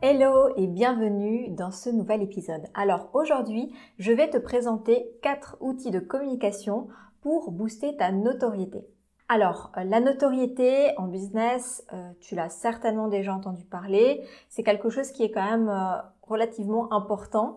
Hello 0.00 0.50
et 0.56 0.68
bienvenue 0.68 1.48
dans 1.50 1.72
ce 1.72 1.90
nouvel 1.90 2.22
épisode. 2.22 2.62
Alors 2.72 3.10
aujourd'hui, 3.14 3.74
je 3.98 4.12
vais 4.12 4.30
te 4.30 4.38
présenter 4.38 5.10
quatre 5.22 5.56
outils 5.58 5.90
de 5.90 5.98
communication 5.98 6.86
pour 7.20 7.50
booster 7.50 7.96
ta 7.96 8.12
notoriété. 8.12 8.86
Alors, 9.28 9.72
euh, 9.76 9.82
la 9.82 9.98
notoriété 9.98 10.96
en 10.98 11.08
business, 11.08 11.84
euh, 11.92 12.12
tu 12.20 12.36
l'as 12.36 12.48
certainement 12.48 13.08
déjà 13.08 13.34
entendu 13.34 13.64
parler. 13.64 14.24
C'est 14.48 14.62
quelque 14.62 14.88
chose 14.88 15.10
qui 15.10 15.24
est 15.24 15.32
quand 15.32 15.44
même 15.44 15.68
euh, 15.68 15.96
relativement 16.22 16.92
important, 16.92 17.56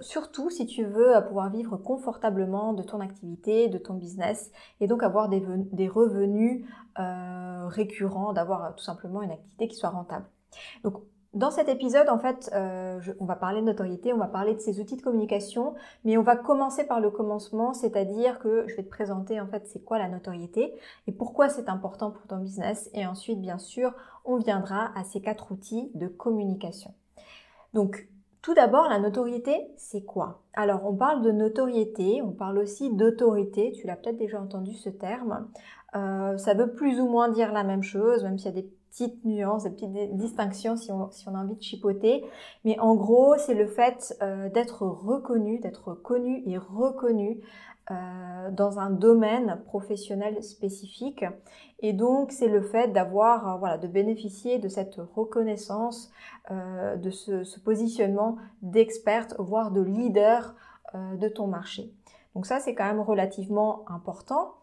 surtout 0.00 0.48
si 0.48 0.64
tu 0.64 0.84
veux 0.84 1.12
pouvoir 1.26 1.50
vivre 1.50 1.76
confortablement 1.76 2.72
de 2.72 2.82
ton 2.82 3.00
activité, 3.00 3.68
de 3.68 3.76
ton 3.76 3.92
business, 3.92 4.52
et 4.80 4.86
donc 4.86 5.02
avoir 5.02 5.28
des, 5.28 5.44
des 5.72 5.88
revenus 5.88 6.64
récurrents, 6.94 8.32
d'avoir 8.32 8.76
tout 8.76 8.84
simplement 8.84 9.20
une 9.20 9.32
activité 9.32 9.66
qui 9.66 9.74
soit 9.74 9.88
rentable. 9.88 10.26
Donc, 10.84 11.02
dans 11.34 11.50
cet 11.50 11.68
épisode, 11.68 12.08
en 12.08 12.18
fait, 12.18 12.50
euh, 12.54 13.00
on 13.20 13.26
va 13.26 13.36
parler 13.36 13.60
de 13.60 13.66
notoriété, 13.66 14.12
on 14.14 14.18
va 14.18 14.28
parler 14.28 14.54
de 14.54 14.60
ces 14.60 14.80
outils 14.80 14.96
de 14.96 15.02
communication, 15.02 15.74
mais 16.04 16.16
on 16.16 16.22
va 16.22 16.36
commencer 16.36 16.86
par 16.86 17.00
le 17.00 17.10
commencement, 17.10 17.74
c'est-à-dire 17.74 18.38
que 18.38 18.66
je 18.66 18.76
vais 18.76 18.82
te 18.82 18.88
présenter 18.88 19.38
en 19.38 19.46
fait 19.46 19.66
c'est 19.66 19.84
quoi 19.84 19.98
la 19.98 20.08
notoriété 20.08 20.74
et 21.06 21.12
pourquoi 21.12 21.50
c'est 21.50 21.68
important 21.68 22.10
pour 22.10 22.26
ton 22.26 22.38
business, 22.38 22.88
et 22.94 23.06
ensuite, 23.06 23.40
bien 23.40 23.58
sûr, 23.58 23.92
on 24.24 24.36
viendra 24.36 24.90
à 24.98 25.04
ces 25.04 25.20
quatre 25.20 25.52
outils 25.52 25.90
de 25.94 26.08
communication. 26.08 26.94
Donc, 27.74 28.08
tout 28.40 28.54
d'abord, 28.54 28.88
la 28.88 28.98
notoriété, 28.98 29.70
c'est 29.76 30.04
quoi? 30.04 30.40
Alors, 30.54 30.86
on 30.86 30.94
parle 30.94 31.22
de 31.22 31.32
notoriété, 31.32 32.22
on 32.22 32.30
parle 32.30 32.58
aussi 32.58 32.94
d'autorité, 32.94 33.72
tu 33.72 33.86
l'as 33.86 33.96
peut-être 33.96 34.16
déjà 34.16 34.40
entendu 34.40 34.72
ce 34.74 34.88
terme. 34.88 35.48
Euh, 35.94 36.38
ça 36.38 36.54
veut 36.54 36.72
plus 36.72 37.00
ou 37.00 37.08
moins 37.08 37.28
dire 37.28 37.52
la 37.52 37.64
même 37.64 37.82
chose, 37.82 38.22
même 38.22 38.38
s'il 38.38 38.54
y 38.54 38.58
a 38.58 38.62
des 38.62 38.70
petites 38.90 39.24
nuances, 39.24 39.64
des 39.64 39.70
petites 39.70 40.16
distinctions 40.16 40.76
si 40.76 40.90
on, 40.92 41.34
a 41.34 41.38
envie 41.38 41.56
de 41.56 41.62
chipoter. 41.62 42.24
Mais 42.64 42.78
en 42.78 42.94
gros, 42.94 43.36
c'est 43.38 43.54
le 43.54 43.66
fait 43.66 44.16
euh, 44.22 44.48
d'être 44.50 44.82
reconnu, 44.82 45.58
d'être 45.58 45.94
connu 45.94 46.42
et 46.46 46.58
reconnu 46.58 47.40
euh, 47.90 48.50
dans 48.50 48.78
un 48.78 48.90
domaine 48.90 49.60
professionnel 49.66 50.42
spécifique. 50.42 51.24
Et 51.80 51.92
donc, 51.92 52.32
c'est 52.32 52.48
le 52.48 52.62
fait 52.62 52.88
d'avoir, 52.88 53.54
euh, 53.54 53.58
voilà, 53.58 53.78
de 53.78 53.86
bénéficier 53.86 54.58
de 54.58 54.68
cette 54.68 54.96
reconnaissance, 55.14 56.10
de 56.50 57.10
ce, 57.10 57.44
ce, 57.44 57.60
positionnement 57.60 58.36
d'experte, 58.62 59.34
voire 59.38 59.70
de 59.70 59.82
leader 59.82 60.54
de 60.94 61.28
ton 61.28 61.46
marché. 61.46 61.92
Donc 62.34 62.46
ça, 62.46 62.58
c'est 62.58 62.74
quand 62.74 62.86
même 62.86 63.00
relativement 63.00 63.84
important. 63.90 64.54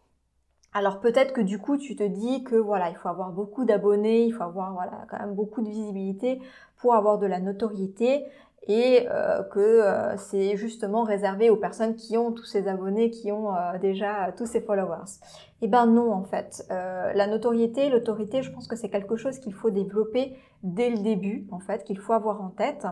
Alors 0.76 1.00
peut-être 1.00 1.32
que 1.32 1.40
du 1.40 1.58
coup 1.58 1.78
tu 1.78 1.96
te 1.96 2.02
dis 2.02 2.44
que 2.44 2.54
voilà, 2.54 2.90
il 2.90 2.96
faut 2.96 3.08
avoir 3.08 3.32
beaucoup 3.32 3.64
d'abonnés, 3.64 4.26
il 4.26 4.32
faut 4.32 4.42
avoir 4.42 4.74
voilà, 4.74 5.06
quand 5.08 5.18
même 5.18 5.34
beaucoup 5.34 5.62
de 5.62 5.70
visibilité 5.70 6.38
pour 6.76 6.94
avoir 6.94 7.16
de 7.16 7.24
la 7.24 7.40
notoriété 7.40 8.26
et 8.68 9.08
euh, 9.10 9.42
que 9.44 9.58
euh, 9.58 10.18
c'est 10.18 10.58
justement 10.58 11.02
réservé 11.02 11.48
aux 11.48 11.56
personnes 11.56 11.96
qui 11.96 12.18
ont 12.18 12.30
tous 12.30 12.44
ces 12.44 12.68
abonnés, 12.68 13.08
qui 13.08 13.32
ont 13.32 13.56
euh, 13.56 13.78
déjà 13.78 14.32
tous 14.36 14.44
ces 14.44 14.60
followers. 14.60 15.16
Eh 15.62 15.66
ben 15.66 15.86
non 15.86 16.12
en 16.12 16.24
fait. 16.24 16.66
la 16.68 17.26
notoriété, 17.26 17.88
l'autorité, 17.88 18.42
je 18.42 18.50
pense 18.50 18.68
que 18.68 18.76
c'est 18.76 18.90
quelque 18.90 19.16
chose 19.16 19.38
qu'il 19.38 19.54
faut 19.54 19.70
développer 19.70 20.36
dès 20.62 20.90
le 20.90 20.98
début 20.98 21.46
en 21.52 21.58
fait, 21.58 21.84
qu'il 21.84 21.98
faut 21.98 22.12
avoir 22.12 22.42
en 22.42 22.50
tête. 22.50 22.86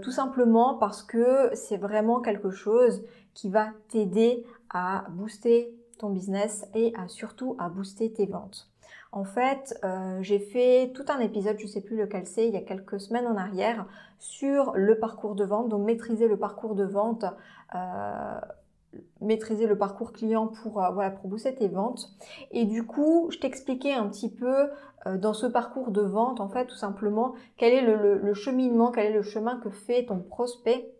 tout 0.00 0.10
simplement 0.10 0.78
parce 0.78 1.02
que 1.02 1.50
c'est 1.52 1.76
vraiment 1.76 2.22
quelque 2.22 2.50
chose 2.50 3.04
qui 3.34 3.50
va 3.50 3.66
t'aider 3.90 4.46
à 4.70 5.04
booster 5.10 5.77
ton 5.98 6.10
business 6.10 6.66
et 6.74 6.92
surtout 7.08 7.56
à 7.58 7.68
booster 7.68 8.12
tes 8.12 8.26
ventes. 8.26 8.70
En 9.10 9.24
fait, 9.24 9.78
euh, 9.84 10.18
j'ai 10.20 10.38
fait 10.38 10.92
tout 10.94 11.04
un 11.08 11.18
épisode, 11.20 11.56
je 11.58 11.64
ne 11.64 11.68
sais 11.68 11.80
plus 11.80 11.96
lequel 11.96 12.26
c'est, 12.26 12.46
il 12.46 12.52
y 12.52 12.58
a 12.58 12.60
quelques 12.60 13.00
semaines 13.00 13.26
en 13.26 13.36
arrière, 13.36 13.86
sur 14.18 14.72
le 14.74 14.98
parcours 14.98 15.34
de 15.34 15.44
vente, 15.44 15.70
donc 15.70 15.86
maîtriser 15.86 16.28
le 16.28 16.36
parcours 16.36 16.74
de 16.74 16.84
vente, 16.84 17.24
euh, 17.74 18.40
maîtriser 19.22 19.66
le 19.66 19.78
parcours 19.78 20.12
client 20.12 20.48
pour, 20.48 20.82
euh, 20.82 20.90
voilà, 20.90 21.10
pour 21.10 21.30
booster 21.30 21.54
tes 21.54 21.68
ventes. 21.68 22.10
Et 22.50 22.66
du 22.66 22.84
coup, 22.84 23.28
je 23.30 23.38
t'expliquais 23.38 23.94
un 23.94 24.08
petit 24.08 24.30
peu 24.30 24.68
dans 25.14 25.32
ce 25.32 25.46
parcours 25.46 25.90
de 25.90 26.02
vente, 26.02 26.40
en 26.40 26.48
fait, 26.48 26.66
tout 26.66 26.76
simplement, 26.76 27.34
quel 27.56 27.72
est 27.72 27.80
le 27.80 28.34
cheminement, 28.34 28.90
quel 28.90 29.06
est 29.06 29.14
le 29.14 29.22
chemin 29.22 29.58
que 29.60 29.70
fait 29.70 30.04
ton 30.04 30.18
prospect 30.18 30.92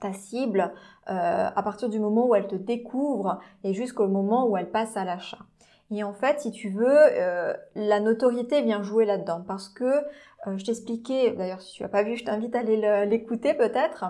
ta 0.00 0.12
cible 0.12 0.72
euh, 1.10 1.48
à 1.54 1.62
partir 1.62 1.88
du 1.88 1.98
moment 1.98 2.26
où 2.26 2.34
elle 2.34 2.46
te 2.46 2.54
découvre 2.54 3.40
et 3.64 3.74
jusqu'au 3.74 4.08
moment 4.08 4.46
où 4.46 4.56
elle 4.56 4.70
passe 4.70 4.96
à 4.96 5.04
l'achat. 5.04 5.38
Et 5.90 6.04
en 6.04 6.12
fait, 6.12 6.40
si 6.40 6.50
tu 6.50 6.68
veux, 6.68 6.86
euh, 6.86 7.54
la 7.74 7.98
notoriété 7.98 8.60
vient 8.60 8.82
jouer 8.82 9.06
là-dedans 9.06 9.42
parce 9.46 9.70
que 9.70 9.84
euh, 9.84 10.56
je 10.58 10.64
t'expliquais, 10.64 11.30
d'ailleurs 11.30 11.62
si 11.62 11.72
tu 11.72 11.82
n'as 11.82 11.88
pas 11.88 12.02
vu, 12.02 12.16
je 12.16 12.24
t'invite 12.24 12.54
à 12.54 12.58
aller 12.58 13.06
l'écouter 13.06 13.54
peut-être, 13.54 14.04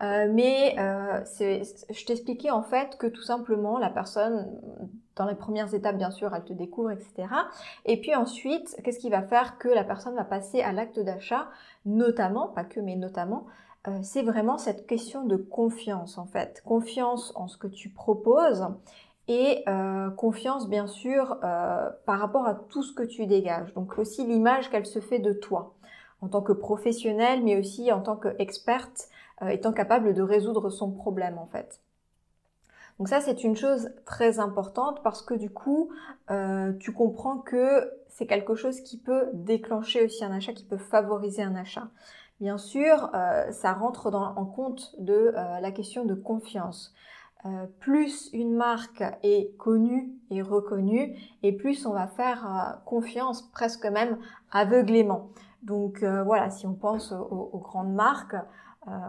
mais 0.00 0.76
je 0.76 2.04
t'expliquais 2.04 2.50
en 2.50 2.62
fait 2.62 2.98
que 2.98 3.06
tout 3.06 3.22
simplement 3.22 3.78
la 3.78 3.88
personne, 3.88 4.46
dans 5.16 5.24
les 5.24 5.34
premières 5.34 5.72
étapes 5.74 5.96
bien 5.96 6.10
sûr, 6.10 6.34
elle 6.34 6.44
te 6.44 6.52
découvre, 6.52 6.90
etc. 6.90 7.28
Et 7.86 7.98
puis 7.98 8.14
ensuite, 8.14 8.76
qu'est-ce 8.84 8.98
qui 8.98 9.10
va 9.10 9.22
faire 9.22 9.56
que 9.56 9.68
la 9.68 9.84
personne 9.84 10.14
va 10.14 10.24
passer 10.24 10.60
à 10.60 10.72
l'acte 10.72 11.00
d'achat, 11.00 11.48
notamment, 11.86 12.48
pas 12.48 12.64
que, 12.64 12.78
mais 12.78 12.96
notamment, 12.96 13.46
euh, 13.88 13.98
c'est 14.02 14.22
vraiment 14.22 14.58
cette 14.58 14.86
question 14.86 15.24
de 15.24 15.36
confiance 15.36 16.16
en 16.18 16.26
fait. 16.26 16.62
Confiance 16.64 17.32
en 17.34 17.48
ce 17.48 17.56
que 17.56 17.66
tu 17.66 17.88
proposes 17.88 18.68
et 19.26 19.64
euh, 19.68 20.10
confiance 20.10 20.68
bien 20.68 20.86
sûr 20.86 21.38
euh, 21.42 21.90
par 22.06 22.20
rapport 22.20 22.46
à 22.46 22.54
tout 22.54 22.82
ce 22.82 22.92
que 22.92 23.02
tu 23.02 23.26
dégages. 23.26 23.74
Donc 23.74 23.98
aussi 23.98 24.24
l'image 24.24 24.70
qu'elle 24.70 24.86
se 24.86 25.00
fait 25.00 25.18
de 25.18 25.32
toi 25.32 25.74
en 26.20 26.28
tant 26.28 26.42
que 26.42 26.52
professionnelle 26.52 27.42
mais 27.42 27.58
aussi 27.58 27.90
en 27.90 28.00
tant 28.00 28.16
qu'experte 28.16 29.08
étant 29.48 29.72
capable 29.72 30.14
de 30.14 30.22
résoudre 30.22 30.70
son 30.70 30.92
problème 30.92 31.36
en 31.36 31.46
fait. 31.46 31.80
Donc 33.00 33.08
ça 33.08 33.20
c'est 33.20 33.42
une 33.42 33.56
chose 33.56 33.90
très 34.04 34.38
importante 34.38 35.02
parce 35.02 35.22
que 35.22 35.34
du 35.34 35.50
coup 35.50 35.90
tu 36.78 36.92
comprends 36.92 37.38
que 37.38 37.90
c'est 38.06 38.26
quelque 38.26 38.54
chose 38.54 38.80
qui 38.82 38.98
peut 38.98 39.30
déclencher 39.32 40.04
aussi 40.04 40.24
un 40.24 40.30
achat, 40.30 40.52
qui 40.52 40.64
peut 40.64 40.76
favoriser 40.76 41.42
un 41.42 41.56
achat. 41.56 41.88
Bien 42.40 42.58
sûr, 42.58 43.10
euh, 43.14 43.52
ça 43.52 43.72
rentre 43.72 44.12
en 44.12 44.44
compte 44.44 44.94
de 44.98 45.32
euh, 45.36 45.60
la 45.60 45.70
question 45.70 46.04
de 46.04 46.14
confiance. 46.14 46.92
Euh, 47.44 47.66
plus 47.80 48.30
une 48.32 48.54
marque 48.54 49.04
est 49.22 49.56
connue 49.58 50.12
et 50.30 50.42
reconnue, 50.42 51.16
et 51.42 51.52
plus 51.52 51.86
on 51.86 51.92
va 51.92 52.08
faire 52.08 52.80
confiance 52.84 53.42
presque 53.50 53.86
même 53.86 54.18
aveuglément. 54.50 55.30
Donc 55.62 56.02
voilà, 56.02 56.50
si 56.50 56.66
on 56.66 56.74
pense 56.74 57.12
aux, 57.12 57.58
grandes 57.58 57.94
marques, 57.94 58.34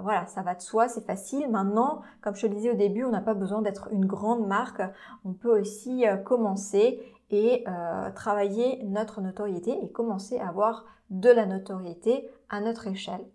voilà, 0.03 0.27
ça 0.27 0.43
va 0.43 0.53
de 0.53 0.61
soi, 0.61 0.87
c'est 0.87 1.05
facile. 1.05 1.49
Maintenant, 1.49 2.03
comme 2.21 2.35
je 2.35 2.45
le 2.45 2.53
disais 2.53 2.69
au 2.69 2.75
début, 2.75 3.03
on 3.03 3.09
n'a 3.09 3.21
pas 3.21 3.33
besoin 3.33 3.63
d'être 3.63 3.89
une 3.91 4.05
grande 4.05 4.45
marque. 4.45 4.83
On 5.25 5.33
peut 5.33 5.59
aussi 5.59 6.05
commencer 6.25 7.01
et 7.31 7.65
travailler 8.13 8.83
notre 8.83 9.21
notoriété 9.21 9.83
et 9.83 9.91
commencer 9.91 10.37
à 10.37 10.49
avoir 10.49 10.85
de 11.09 11.29
la 11.29 11.45
notoriété 11.45 12.29
à 12.53 12.61
notre 12.61 12.87
échelle. 12.87 13.25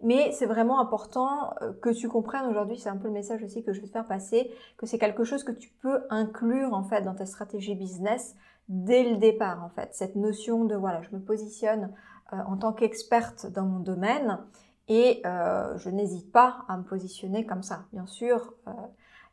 Mais 0.00 0.30
c'est 0.30 0.46
vraiment 0.46 0.78
important 0.78 1.52
euh, 1.60 1.72
que 1.82 1.90
tu 1.90 2.08
comprennes 2.08 2.46
aujourd'hui, 2.46 2.78
c'est 2.78 2.88
un 2.88 2.96
peu 2.96 3.08
le 3.08 3.14
message 3.14 3.42
aussi 3.42 3.64
que 3.64 3.72
je 3.72 3.80
veux 3.80 3.88
te 3.88 3.92
faire 3.92 4.06
passer, 4.06 4.52
que 4.76 4.86
c'est 4.86 4.98
quelque 4.98 5.24
chose 5.24 5.42
que 5.42 5.50
tu 5.50 5.70
peux 5.82 6.04
inclure 6.08 6.72
en 6.72 6.84
fait 6.84 7.02
dans 7.02 7.14
ta 7.14 7.26
stratégie 7.26 7.74
business 7.74 8.36
dès 8.68 9.10
le 9.10 9.16
départ 9.16 9.64
en 9.64 9.68
fait. 9.70 9.88
Cette 9.92 10.14
notion 10.14 10.64
de 10.64 10.76
voilà, 10.76 11.02
je 11.02 11.10
me 11.16 11.20
positionne 11.20 11.92
euh, 12.32 12.36
en 12.46 12.56
tant 12.56 12.72
qu'experte 12.72 13.46
dans 13.46 13.64
mon 13.64 13.80
domaine 13.80 14.38
et 14.86 15.20
euh, 15.26 15.76
je 15.76 15.90
n'hésite 15.90 16.30
pas 16.30 16.64
à 16.68 16.76
me 16.76 16.84
positionner 16.84 17.44
comme 17.44 17.64
ça. 17.64 17.86
Bien 17.92 18.06
sûr, 18.06 18.54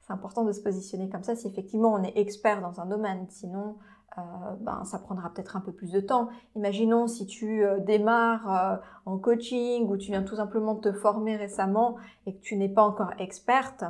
c'est 0.02 0.14
important 0.14 0.44
de 0.44 0.52
se 0.52 0.62
positionner 0.62 1.10
comme 1.10 1.24
ça 1.24 1.36
si 1.36 1.48
effectivement 1.48 1.94
on 1.94 2.04
est 2.04 2.18
expert 2.18 2.62
dans 2.62 2.82
un 2.82 2.88
domaine. 2.88 3.28
Sinon, 3.30 3.78
euh, 4.18 4.22
ben, 4.62 4.84
ça 4.86 4.98
prendra 4.98 5.30
peut-être 5.30 5.58
un 5.58 5.60
peu 5.60 5.72
plus 5.72 5.92
de 5.92 6.00
temps. 6.00 6.30
Imaginons 6.56 7.08
si 7.08 7.26
tu 7.26 7.66
euh, 7.66 7.80
démarres 7.80 8.50
euh, 8.50 8.78
en 9.06 9.18
coaching 9.18 9.90
ou 9.90 9.98
tu 9.98 10.12
viens 10.12 10.24
tout 10.24 10.38
simplement 10.38 10.76
te 10.76 10.94
former 10.94 11.36
récemment 11.36 11.98
et 12.26 12.34
que 12.34 12.42
tu 12.42 12.56
n'es 12.56 12.70
pas 12.70 12.84
encore 12.84 13.12
experte. 13.20 13.84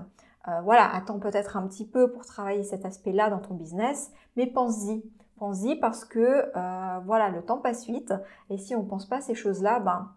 voilà, 0.64 0.94
attends 0.94 1.20
peut-être 1.20 1.58
un 1.58 1.68
petit 1.68 1.88
peu 1.88 2.12
pour 2.12 2.26
travailler 2.26 2.64
cet 2.64 2.86
aspect-là 2.86 3.30
dans 3.30 3.40
ton 3.40 3.56
business, 3.56 4.12
mais 4.36 4.48
pense-y. 4.48 5.04
Pense-y 5.38 5.76
parce 5.76 6.06
que 6.06 6.52
voilà, 7.06 7.30
le 7.30 7.42
temps 7.42 7.58
passe 7.58 7.86
vite 7.86 8.14
et 8.50 8.58
si 8.58 8.76
on 8.76 8.84
ne 8.84 8.88
pense 8.88 9.06
pas 9.08 9.18
à 9.18 9.22
ces 9.22 9.36
choses-là, 9.36 9.80
ben 9.80 10.12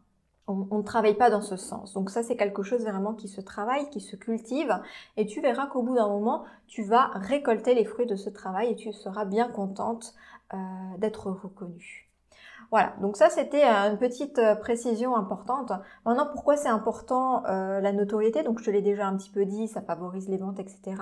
on, 0.49 0.79
ne 0.79 0.83
travaille 0.83 1.15
pas 1.15 1.31
dans 1.31 1.41
ce 1.41 1.56
sens. 1.56 1.93
Donc 1.95 2.11
ça, 2.11 2.23
c'est 2.23 2.37
quelque 2.37 2.62
chose 2.62 2.83
vraiment 2.83 3.15
qui 3.15 3.29
se 3.29 3.41
travaille, 3.41 3.89
qui 3.91 4.00
se 4.00 4.17
cultive, 4.17 4.81
et 5.17 5.27
tu 5.27 5.41
verras 5.41 5.67
qu'au 5.67 5.83
bout 5.83 5.95
d'un 5.95 6.09
moment, 6.09 6.45
tu 6.67 6.83
vas 6.83 7.11
récolter 7.15 7.75
les 7.75 7.85
fruits 7.85 8.06
de 8.06 8.17
ce 8.17 8.31
travail 8.31 8.73
et 8.73 8.77
tu 8.77 8.93
seras 8.93 9.25
bien 9.25 9.49
contente 9.49 10.15
euh, 10.55 10.56
d'être 10.99 11.31
reconnue. 11.31 12.07
Voilà, 12.70 12.93
donc 13.00 13.17
ça 13.17 13.31
c'était 13.31 13.65
euh, 13.65 13.91
une 13.91 13.97
petite 13.97 14.38
euh, 14.38 14.55
précision 14.55 15.17
importante. 15.17 15.73
Maintenant, 16.05 16.26
pourquoi 16.31 16.59
c'est 16.59 16.69
important 16.69 17.43
euh, 17.47 17.81
la 17.81 17.93
notoriété? 17.93 18.43
Donc 18.43 18.59
je 18.59 18.65
te 18.65 18.70
l'ai 18.70 18.82
déjà 18.82 19.06
un 19.06 19.17
petit 19.17 19.31
peu 19.31 19.47
dit, 19.47 19.69
ça 19.69 19.81
favorise 19.81 20.29
les 20.29 20.37
ventes, 20.37 20.61
etc. 20.61 20.97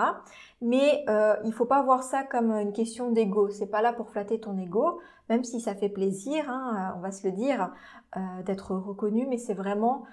Mais 0.63 1.05
euh, 1.09 1.35
il 1.45 1.53
faut 1.53 1.65
pas 1.65 1.83
voir 1.83 2.05
ça 2.05 2.23
comme 2.23 2.53
une 2.53 2.73
question 2.73 3.11
d'ego. 3.11 3.51
C'est 3.51 3.67
pas 3.67 3.83
là 3.83 3.93
pour 3.93 4.11
flatter 4.11 4.39
ton 4.39 4.57
ego, 4.59 5.01
même 5.29 5.43
si 5.43 5.61
ça 5.61 5.75
fait 5.75 5.89
plaisir, 5.89 6.49
hein, 6.49 6.95
on 6.97 7.01
va 7.01 7.11
se 7.11 7.27
le 7.27 7.33
dire, 7.33 7.73
d'être 8.47 8.75
reconnu, 8.75 9.27
mais 9.29 9.37
c'est 9.37 9.53
vraiment 9.53 10.05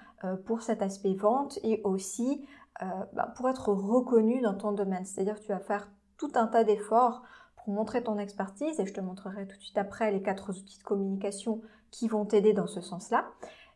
pour 0.44 0.60
cet 0.60 0.82
aspect 0.82 1.14
vente 1.14 1.58
et 1.62 1.80
aussi 1.84 2.46
bah, 2.80 3.32
pour 3.36 3.48
être 3.48 3.68
reconnu 3.68 4.40
dans 4.42 4.54
ton 4.54 4.72
domaine. 4.72 5.04
C'est-à-dire 5.04 5.36
que 5.36 5.46
tu 5.46 5.52
vas 5.52 5.60
faire 5.60 5.88
tout 6.18 6.32
un 6.34 6.46
tas 6.46 6.64
d'efforts 6.64 7.22
montrer 7.66 8.02
ton 8.02 8.18
expertise 8.18 8.78
et 8.80 8.86
je 8.86 8.92
te 8.92 9.00
montrerai 9.00 9.46
tout 9.46 9.56
de 9.56 9.62
suite 9.62 9.78
après 9.78 10.10
les 10.10 10.22
quatre 10.22 10.50
outils 10.50 10.78
de 10.78 10.84
communication 10.84 11.60
qui 11.90 12.08
vont 12.08 12.24
t'aider 12.24 12.52
dans 12.52 12.66
ce 12.66 12.80
sens-là. 12.80 13.26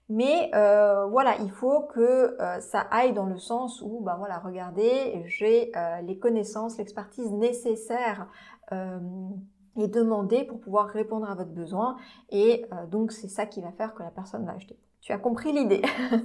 Mais 0.09 0.51
euh, 0.55 1.07
voilà, 1.07 1.37
il 1.41 1.51
faut 1.51 1.83
que 1.83 2.41
euh, 2.41 2.61
ça 2.61 2.81
aille 2.81 3.13
dans 3.13 3.27
le 3.27 3.39
sens 3.39 3.83
où, 3.83 4.01
ben 4.01 4.17
voilà, 4.17 4.39
regardez, 4.39 5.23
j'ai 5.27 5.71
euh, 5.77 6.01
les 6.01 6.19
connaissances, 6.19 6.79
l'expertise 6.79 7.31
nécessaire 7.33 8.29
et 8.71 9.89
demandée 9.89 10.45
pour 10.45 10.61
pouvoir 10.61 10.89
répondre 10.89 11.31
à 11.31 11.35
votre 11.35 11.53
besoin. 11.53 11.97
Et 12.29 12.67
donc, 12.91 13.13
c'est 13.13 13.29
ça 13.29 13.47
qui 13.47 13.63
va 13.63 13.73
faire 13.73 13.95
que 13.95 14.03
la 14.03 14.11
personne 14.11 14.45
va 14.45 14.53
acheter. 14.53 14.79
Tu 15.01 15.13
as 15.13 15.19
compris 15.19 15.53
l'idée. 15.53 15.83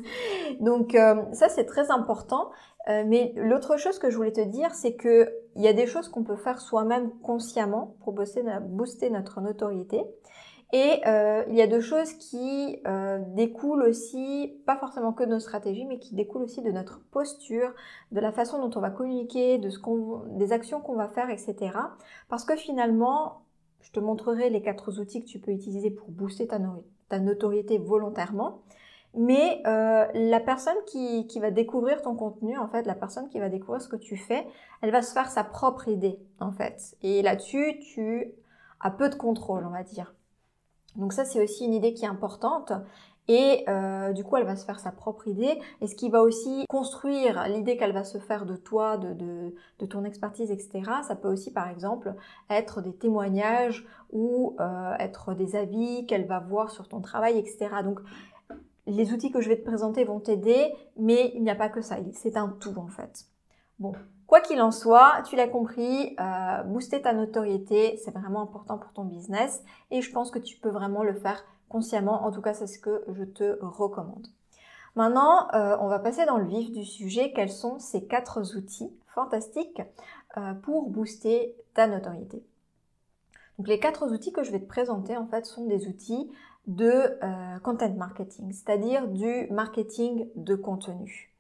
Donc 0.60 0.96
euh, 0.96 1.24
ça 1.34 1.50
c'est 1.50 1.66
très 1.66 1.92
important. 1.92 2.52
Euh, 2.90 3.04
mais 3.08 3.34
l'autre 3.38 3.78
chose 3.78 4.00
que 4.00 4.10
je 4.10 4.18
voulais 4.18 4.34
te 4.34 4.42
dire, 4.42 4.74
c'est 4.74 4.96
que 4.96 5.32
il 5.56 5.62
y 5.62 5.68
a 5.68 5.74
des 5.74 5.86
choses 5.86 6.10
qu'on 6.10 6.24
peut 6.24 6.36
faire 6.36 6.60
soi-même 6.60 7.12
consciemment 7.22 7.96
pour 8.02 8.14
booster, 8.14 9.10
notre 9.12 9.42
notoriété. 9.42 10.04
Et 10.74 11.02
euh, 11.06 11.44
il 11.50 11.56
y 11.56 11.62
a 11.62 11.68
deux 11.68 11.82
choses 11.82 12.14
qui 12.14 12.82
découlent 13.36 13.84
aussi, 13.84 14.60
pas 14.66 14.76
forcément 14.76 15.14
que 15.14 15.24
de 15.24 15.30
nos 15.30 15.40
stratégies, 15.40 15.86
mais 15.86 16.00
qui 16.00 16.16
découlent 16.16 16.42
aussi 16.42 16.64
de 16.64 16.72
notre 16.72 17.02
posture, 17.12 17.72
de 18.12 18.20
la 18.20 18.32
façon 18.32 18.58
dont 18.58 18.76
on 18.76 18.82
va 18.82 18.90
communiquer, 18.90 19.60
de 19.60 19.70
ce 19.70 19.78
qu'on, 19.78 20.24
des 20.32 20.52
actions 20.52 20.82
qu'on 20.82 20.96
va 20.96 21.08
faire, 21.08 21.30
etc. 21.30 21.78
Parce 22.28 22.44
que 22.44 22.56
finalement, 22.56 23.44
je 23.82 23.92
te 23.92 24.00
montrerai 24.00 24.50
les 24.50 24.64
quatre 24.64 25.00
outils 25.00 25.22
que 25.22 25.28
tu 25.28 25.40
peux 25.40 25.52
utiliser 25.52 25.92
pour 25.92 26.10
booster 26.10 26.48
ta, 26.48 26.58
notoriété 27.20 27.78
volontairement. 27.78 28.62
Mais 29.16 29.62
euh, 29.68 30.08
la 30.14 30.40
personne 30.40 30.78
qui, 30.88 31.28
qui, 31.28 31.40
va 31.40 31.52
découvrir 31.52 32.02
ton 32.02 32.16
contenu, 32.16 32.58
en 32.58 32.68
fait, 32.68 32.88
la 32.88 32.96
personne 32.96 33.30
qui 33.30 33.40
va 33.40 33.50
découvrir 33.50 33.80
ce 33.80 33.88
que 33.88 33.96
tu 33.96 34.18
fais, 34.18 34.48
elle 34.82 34.92
va 34.92 35.04
se 35.04 35.14
faire 35.14 35.30
sa 35.30 35.44
propre 35.44 35.88
idée, 35.88 36.20
en 36.40 36.52
fait. 36.52 36.98
Et 37.04 37.22
là-dessus, 37.22 37.80
tu 37.80 38.34
as 38.80 38.92
peu 38.92 39.10
de 39.10 39.16
contrôle, 39.16 39.66
on 39.68 39.70
va 39.70 39.84
dire. 39.84 40.16
Donc 40.96 41.14
ça, 41.14 41.26
c'est 41.26 41.44
aussi 41.44 41.66
une 41.66 41.74
idée 41.74 41.94
qui 41.94 42.06
est 42.06 42.08
importante. 42.08 42.74
Et 43.28 43.64
euh, 43.70 44.12
du 44.12 44.24
coup, 44.24 44.36
elle 44.36 44.46
va 44.46 44.56
se 44.56 44.66
faire 44.66 44.80
sa 44.80 44.92
propre 44.92 45.28
idée. 45.28 45.60
Et 45.82 45.88
ce 45.88 45.96
qui 45.96 46.10
va 46.10 46.22
aussi 46.22 46.66
construire 46.68 47.48
l'idée 47.48 47.78
qu'elle 47.78 47.94
va 47.94 48.04
se 48.04 48.18
faire 48.18 48.46
de 48.46 48.56
toi, 48.56 48.98
de, 48.98 49.14
de, 49.14 49.56
de, 49.80 49.86
ton 49.86 50.04
expertise, 50.04 50.52
etc. 50.52 50.82
Ça 51.08 51.16
peut 51.16 51.30
aussi, 51.30 51.52
par 51.52 51.70
exemple, 51.70 52.14
être 52.50 52.82
des 52.82 52.94
témoignages 52.94 53.86
ou 54.12 54.56
euh, 54.60 54.94
être 55.00 55.34
des 55.34 55.56
avis 55.56 56.06
qu'elle 56.06 56.26
va 56.26 56.40
voir 56.40 56.72
sur 56.72 56.88
ton 56.88 57.00
travail, 57.02 57.38
etc. 57.38 57.70
Donc, 57.84 58.00
les 58.86 59.14
outils 59.14 59.32
que 59.32 59.40
je 59.40 59.48
vais 59.48 59.58
te 59.58 59.66
présenter 59.66 60.04
vont 60.04 60.20
t'aider, 60.20 60.74
mais 60.98 61.32
il 61.36 61.44
n'y 61.44 61.50
a 61.50 61.56
pas 61.56 61.70
que 61.70 61.82
ça. 61.82 61.96
C'est 62.12 62.36
un 62.36 62.50
tout, 62.50 62.78
en 62.78 62.88
fait. 62.88 63.26
Bon, 63.80 63.94
Quoi 64.34 64.42
qu'il 64.42 64.60
en 64.62 64.72
soit, 64.72 65.22
tu 65.26 65.36
l'as 65.36 65.48
compris, 65.48 66.16
euh, 66.20 66.64
booster 66.64 67.02
ta 67.02 67.14
notoriété, 67.14 68.00
c'est 68.04 68.10
vraiment 68.10 68.42
important 68.42 68.80
pour 68.80 68.92
ton 68.92 69.04
business 69.04 69.64
et 69.92 70.02
je 70.02 70.12
pense 70.12 70.32
que 70.32 70.40
tu 70.40 70.58
peux 70.58 70.70
vraiment 70.70 71.04
le 71.04 71.14
faire 71.14 71.46
consciemment. 71.74 72.24
En 72.24 72.32
tout 72.32 72.42
cas, 72.42 72.54
c'est 72.54 72.68
ce 72.68 72.78
que 72.78 73.04
je 73.12 73.24
te 73.24 73.58
recommande. 73.62 74.28
Maintenant, 74.96 75.48
euh, 75.56 75.76
on 75.80 75.88
va 75.88 75.98
passer 75.98 76.24
dans 76.26 76.38
le 76.38 76.46
vif 76.46 76.72
du 76.72 76.86
sujet. 76.86 77.34
Quels 77.34 77.52
sont 77.52 77.80
ces 77.80 78.06
quatre 78.06 78.56
outils 78.56 78.92
fantastiques 79.08 79.82
euh, 80.38 80.54
pour 80.54 80.88
booster 80.88 81.56
ta 81.74 81.88
notoriété? 81.88 82.44
Donc, 83.58 83.68
les 83.68 83.80
quatre 83.80 84.06
outils 84.14 84.32
que 84.32 84.44
je 84.44 84.52
vais 84.52 84.60
te 84.60 84.68
présenter, 84.68 85.18
en 85.18 85.26
fait, 85.26 85.48
sont 85.48 85.66
des 85.66 85.88
outils 85.88 86.32
de 86.68 87.18
euh, 87.24 87.60
content 87.64 87.92
marketing, 87.94 88.52
c'est-à-dire 88.54 89.08
du 89.08 89.48
marketing 89.50 90.30
de 90.36 90.56
contenu. 90.56 91.33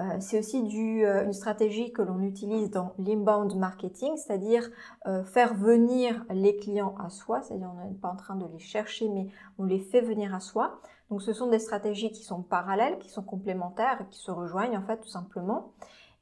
Euh, 0.00 0.16
c'est 0.20 0.38
aussi 0.38 0.58
euh, 1.04 1.24
une 1.24 1.32
stratégie 1.32 1.92
que 1.92 2.00
l'on 2.00 2.20
utilise 2.22 2.70
dans 2.70 2.94
l'inbound 2.98 3.54
marketing, 3.56 4.16
c'est-à-dire 4.16 4.70
euh, 5.06 5.24
faire 5.24 5.54
venir 5.54 6.24
les 6.30 6.56
clients 6.56 6.94
à 6.98 7.10
soi, 7.10 7.42
c'est-à-dire 7.42 7.70
on 7.76 7.88
n'est 7.88 7.94
pas 7.94 8.08
en 8.08 8.16
train 8.16 8.36
de 8.36 8.46
les 8.46 8.58
chercher, 8.58 9.08
mais 9.08 9.26
on 9.58 9.64
les 9.64 9.78
fait 9.78 10.00
venir 10.00 10.34
à 10.34 10.40
soi. 10.40 10.80
Donc 11.10 11.22
ce 11.22 11.32
sont 11.32 11.48
des 11.48 11.58
stratégies 11.58 12.12
qui 12.12 12.22
sont 12.22 12.42
parallèles, 12.42 12.98
qui 12.98 13.10
sont 13.10 13.22
complémentaires, 13.22 14.06
qui 14.10 14.20
se 14.20 14.30
rejoignent 14.30 14.78
en 14.78 14.86
fait 14.86 14.98
tout 14.98 15.08
simplement. 15.08 15.72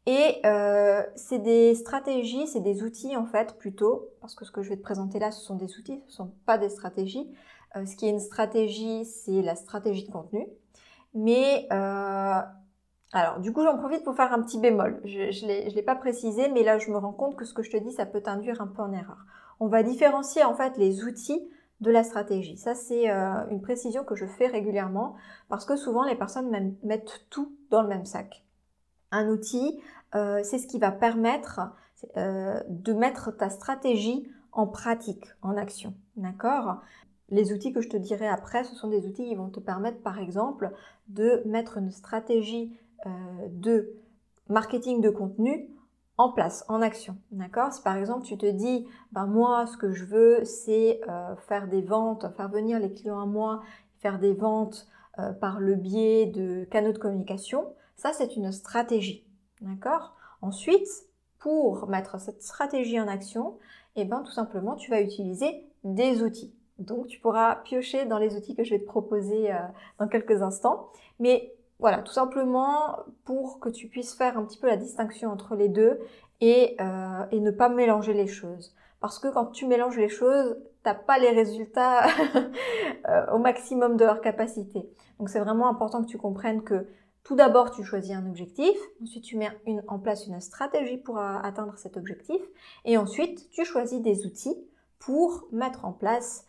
Et 0.06 0.40
c'est 1.16 1.38
des 1.38 1.74
stratégies, 1.74 2.46
c'est 2.46 2.60
des 2.60 2.82
outils 2.82 3.14
en 3.14 3.26
fait 3.26 3.58
plutôt, 3.58 4.08
parce 4.22 4.34
que 4.34 4.46
ce 4.46 4.50
que 4.50 4.62
je 4.62 4.70
vais 4.70 4.78
te 4.78 4.82
présenter 4.82 5.18
là, 5.18 5.30
ce 5.30 5.42
sont 5.42 5.56
des 5.56 5.76
outils, 5.76 6.02
ce 6.06 6.22
ne 6.22 6.28
sont 6.28 6.32
pas 6.46 6.56
des 6.56 6.70
stratégies. 6.70 7.30
ce 7.74 7.94
qui 7.94 8.06
est 8.06 8.10
une 8.10 8.18
stratégie, 8.18 9.04
c'est 9.04 9.42
la 9.42 9.54
stratégie 9.54 10.06
de 10.06 10.10
contenu. 10.10 10.46
Alors, 13.12 13.40
du 13.40 13.52
coup, 13.52 13.62
j'en 13.62 13.78
profite 13.78 14.04
pour 14.04 14.14
faire 14.14 14.32
un 14.32 14.42
petit 14.42 14.58
bémol. 14.58 15.00
Je 15.04 15.46
ne 15.46 15.74
l'ai 15.74 15.82
pas 15.82 15.96
précisé, 15.96 16.48
mais 16.50 16.62
là, 16.62 16.78
je 16.78 16.90
me 16.90 16.98
rends 16.98 17.12
compte 17.12 17.36
que 17.36 17.44
ce 17.44 17.54
que 17.54 17.62
je 17.62 17.70
te 17.70 17.76
dis, 17.78 17.92
ça 17.92 18.04
peut 18.04 18.20
t'induire 18.20 18.60
un 18.60 18.66
peu 18.66 18.82
en 18.82 18.92
erreur. 18.92 19.24
On 19.60 19.66
va 19.66 19.82
différencier 19.82 20.44
en 20.44 20.54
fait 20.54 20.76
les 20.76 21.04
outils 21.04 21.48
de 21.80 21.90
la 21.90 22.04
stratégie. 22.04 22.58
Ça, 22.58 22.74
c'est 22.74 23.10
euh, 23.10 23.46
une 23.50 23.62
précision 23.62 24.04
que 24.04 24.14
je 24.14 24.26
fais 24.26 24.46
régulièrement 24.46 25.14
parce 25.48 25.64
que 25.64 25.76
souvent, 25.76 26.04
les 26.04 26.16
personnes 26.16 26.76
mettent 26.82 27.26
tout 27.30 27.56
dans 27.70 27.82
le 27.82 27.88
même 27.88 28.04
sac. 28.04 28.44
Un 29.10 29.28
outil, 29.28 29.80
euh, 30.14 30.40
c'est 30.42 30.58
ce 30.58 30.66
qui 30.66 30.78
va 30.78 30.90
permettre 30.90 31.60
euh, 32.16 32.60
de 32.68 32.92
mettre 32.92 33.30
ta 33.30 33.48
stratégie 33.48 34.30
en 34.52 34.66
pratique, 34.66 35.26
en 35.40 35.56
action. 35.56 35.94
D'accord? 36.16 36.82
Les 37.30 37.52
outils 37.52 37.72
que 37.72 37.80
je 37.80 37.88
te 37.88 37.96
dirai 37.96 38.28
après, 38.28 38.64
ce 38.64 38.74
sont 38.74 38.88
des 38.88 39.06
outils 39.06 39.28
qui 39.28 39.34
vont 39.34 39.50
te 39.50 39.60
permettre, 39.60 40.02
par 40.02 40.18
exemple, 40.18 40.72
de 41.08 41.42
mettre 41.46 41.78
une 41.78 41.90
stratégie 41.90 42.76
de 43.06 43.94
marketing 44.48 45.00
de 45.00 45.10
contenu 45.10 45.68
en 46.18 46.32
place, 46.32 46.64
en 46.68 46.82
action. 46.82 47.16
D'accord? 47.30 47.72
Si 47.72 47.80
par 47.80 47.96
exemple 47.96 48.24
tu 48.24 48.36
te 48.36 48.46
dis, 48.46 48.86
ben 49.12 49.26
moi 49.26 49.66
ce 49.66 49.76
que 49.76 49.92
je 49.92 50.04
veux 50.04 50.44
c'est 50.44 51.00
euh, 51.08 51.36
faire 51.36 51.68
des 51.68 51.80
ventes, 51.80 52.26
faire 52.36 52.48
venir 52.48 52.80
les 52.80 52.92
clients 52.92 53.20
à 53.20 53.26
moi, 53.26 53.62
faire 54.00 54.18
des 54.18 54.34
ventes 54.34 54.88
euh, 55.20 55.32
par 55.32 55.60
le 55.60 55.76
biais 55.76 56.26
de 56.26 56.64
canaux 56.64 56.92
de 56.92 56.98
communication, 56.98 57.72
ça 57.96 58.12
c'est 58.12 58.36
une 58.36 58.50
stratégie. 58.50 59.24
D'accord? 59.60 60.16
Ensuite, 60.42 60.88
pour 61.38 61.88
mettre 61.88 62.20
cette 62.20 62.42
stratégie 62.42 63.00
en 63.00 63.08
action, 63.08 63.56
eh 63.94 64.04
ben 64.04 64.22
tout 64.22 64.32
simplement 64.32 64.74
tu 64.74 64.90
vas 64.90 65.00
utiliser 65.00 65.64
des 65.84 66.22
outils. 66.22 66.52
Donc 66.78 67.06
tu 67.06 67.20
pourras 67.20 67.56
piocher 67.56 68.06
dans 68.06 68.18
les 68.18 68.36
outils 68.36 68.56
que 68.56 68.64
je 68.64 68.70
vais 68.70 68.80
te 68.80 68.86
proposer 68.86 69.50
dans 69.98 70.06
quelques 70.06 70.42
instants. 70.42 70.90
Mais 71.18 71.52
voilà, 71.78 71.98
tout 71.98 72.12
simplement 72.12 72.96
pour 73.24 73.60
que 73.60 73.68
tu 73.68 73.88
puisses 73.88 74.14
faire 74.14 74.36
un 74.36 74.44
petit 74.44 74.58
peu 74.58 74.66
la 74.66 74.76
distinction 74.76 75.30
entre 75.30 75.54
les 75.54 75.68
deux 75.68 76.00
et, 76.40 76.76
euh, 76.80 77.24
et 77.30 77.40
ne 77.40 77.50
pas 77.50 77.68
mélanger 77.68 78.14
les 78.14 78.26
choses. 78.26 78.74
Parce 79.00 79.20
que 79.20 79.28
quand 79.28 79.46
tu 79.46 79.66
mélanges 79.66 79.96
les 79.96 80.08
choses, 80.08 80.56
t'as 80.82 80.94
pas 80.94 81.18
les 81.18 81.30
résultats 81.30 82.06
euh, 83.08 83.26
au 83.32 83.38
maximum 83.38 83.96
de 83.96 84.04
leur 84.04 84.20
capacité. 84.20 84.88
Donc 85.20 85.28
c'est 85.28 85.38
vraiment 85.38 85.68
important 85.68 86.02
que 86.02 86.08
tu 86.08 86.18
comprennes 86.18 86.62
que 86.62 86.88
tout 87.22 87.36
d'abord 87.36 87.70
tu 87.70 87.84
choisis 87.84 88.12
un 88.12 88.26
objectif, 88.26 88.76
ensuite 89.02 89.22
tu 89.22 89.36
mets 89.36 89.50
une, 89.66 89.84
en 89.86 89.98
place 89.98 90.26
une 90.26 90.40
stratégie 90.40 90.96
pour 90.96 91.18
euh, 91.18 91.36
atteindre 91.42 91.76
cet 91.76 91.96
objectif, 91.96 92.40
et 92.84 92.96
ensuite 92.96 93.50
tu 93.50 93.64
choisis 93.64 94.00
des 94.00 94.26
outils 94.26 94.56
pour 94.98 95.46
mettre 95.52 95.84
en 95.84 95.92
place 95.92 96.44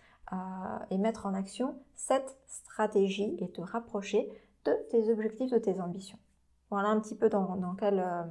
et 0.92 1.00
mettre 1.00 1.26
en 1.26 1.34
action 1.34 1.76
cette 1.96 2.38
stratégie 2.46 3.36
et 3.40 3.50
te 3.50 3.62
rapprocher 3.62 4.30
de 4.66 4.74
tes 4.90 5.12
objectifs, 5.12 5.52
de 5.52 5.58
tes 5.58 5.80
ambitions. 5.80 6.20
Voilà 6.70 6.90
un 6.90 7.00
petit 7.00 7.16
peu 7.16 7.30
dans, 7.30 7.76
quel, 7.80 8.00
euh, 8.00 8.24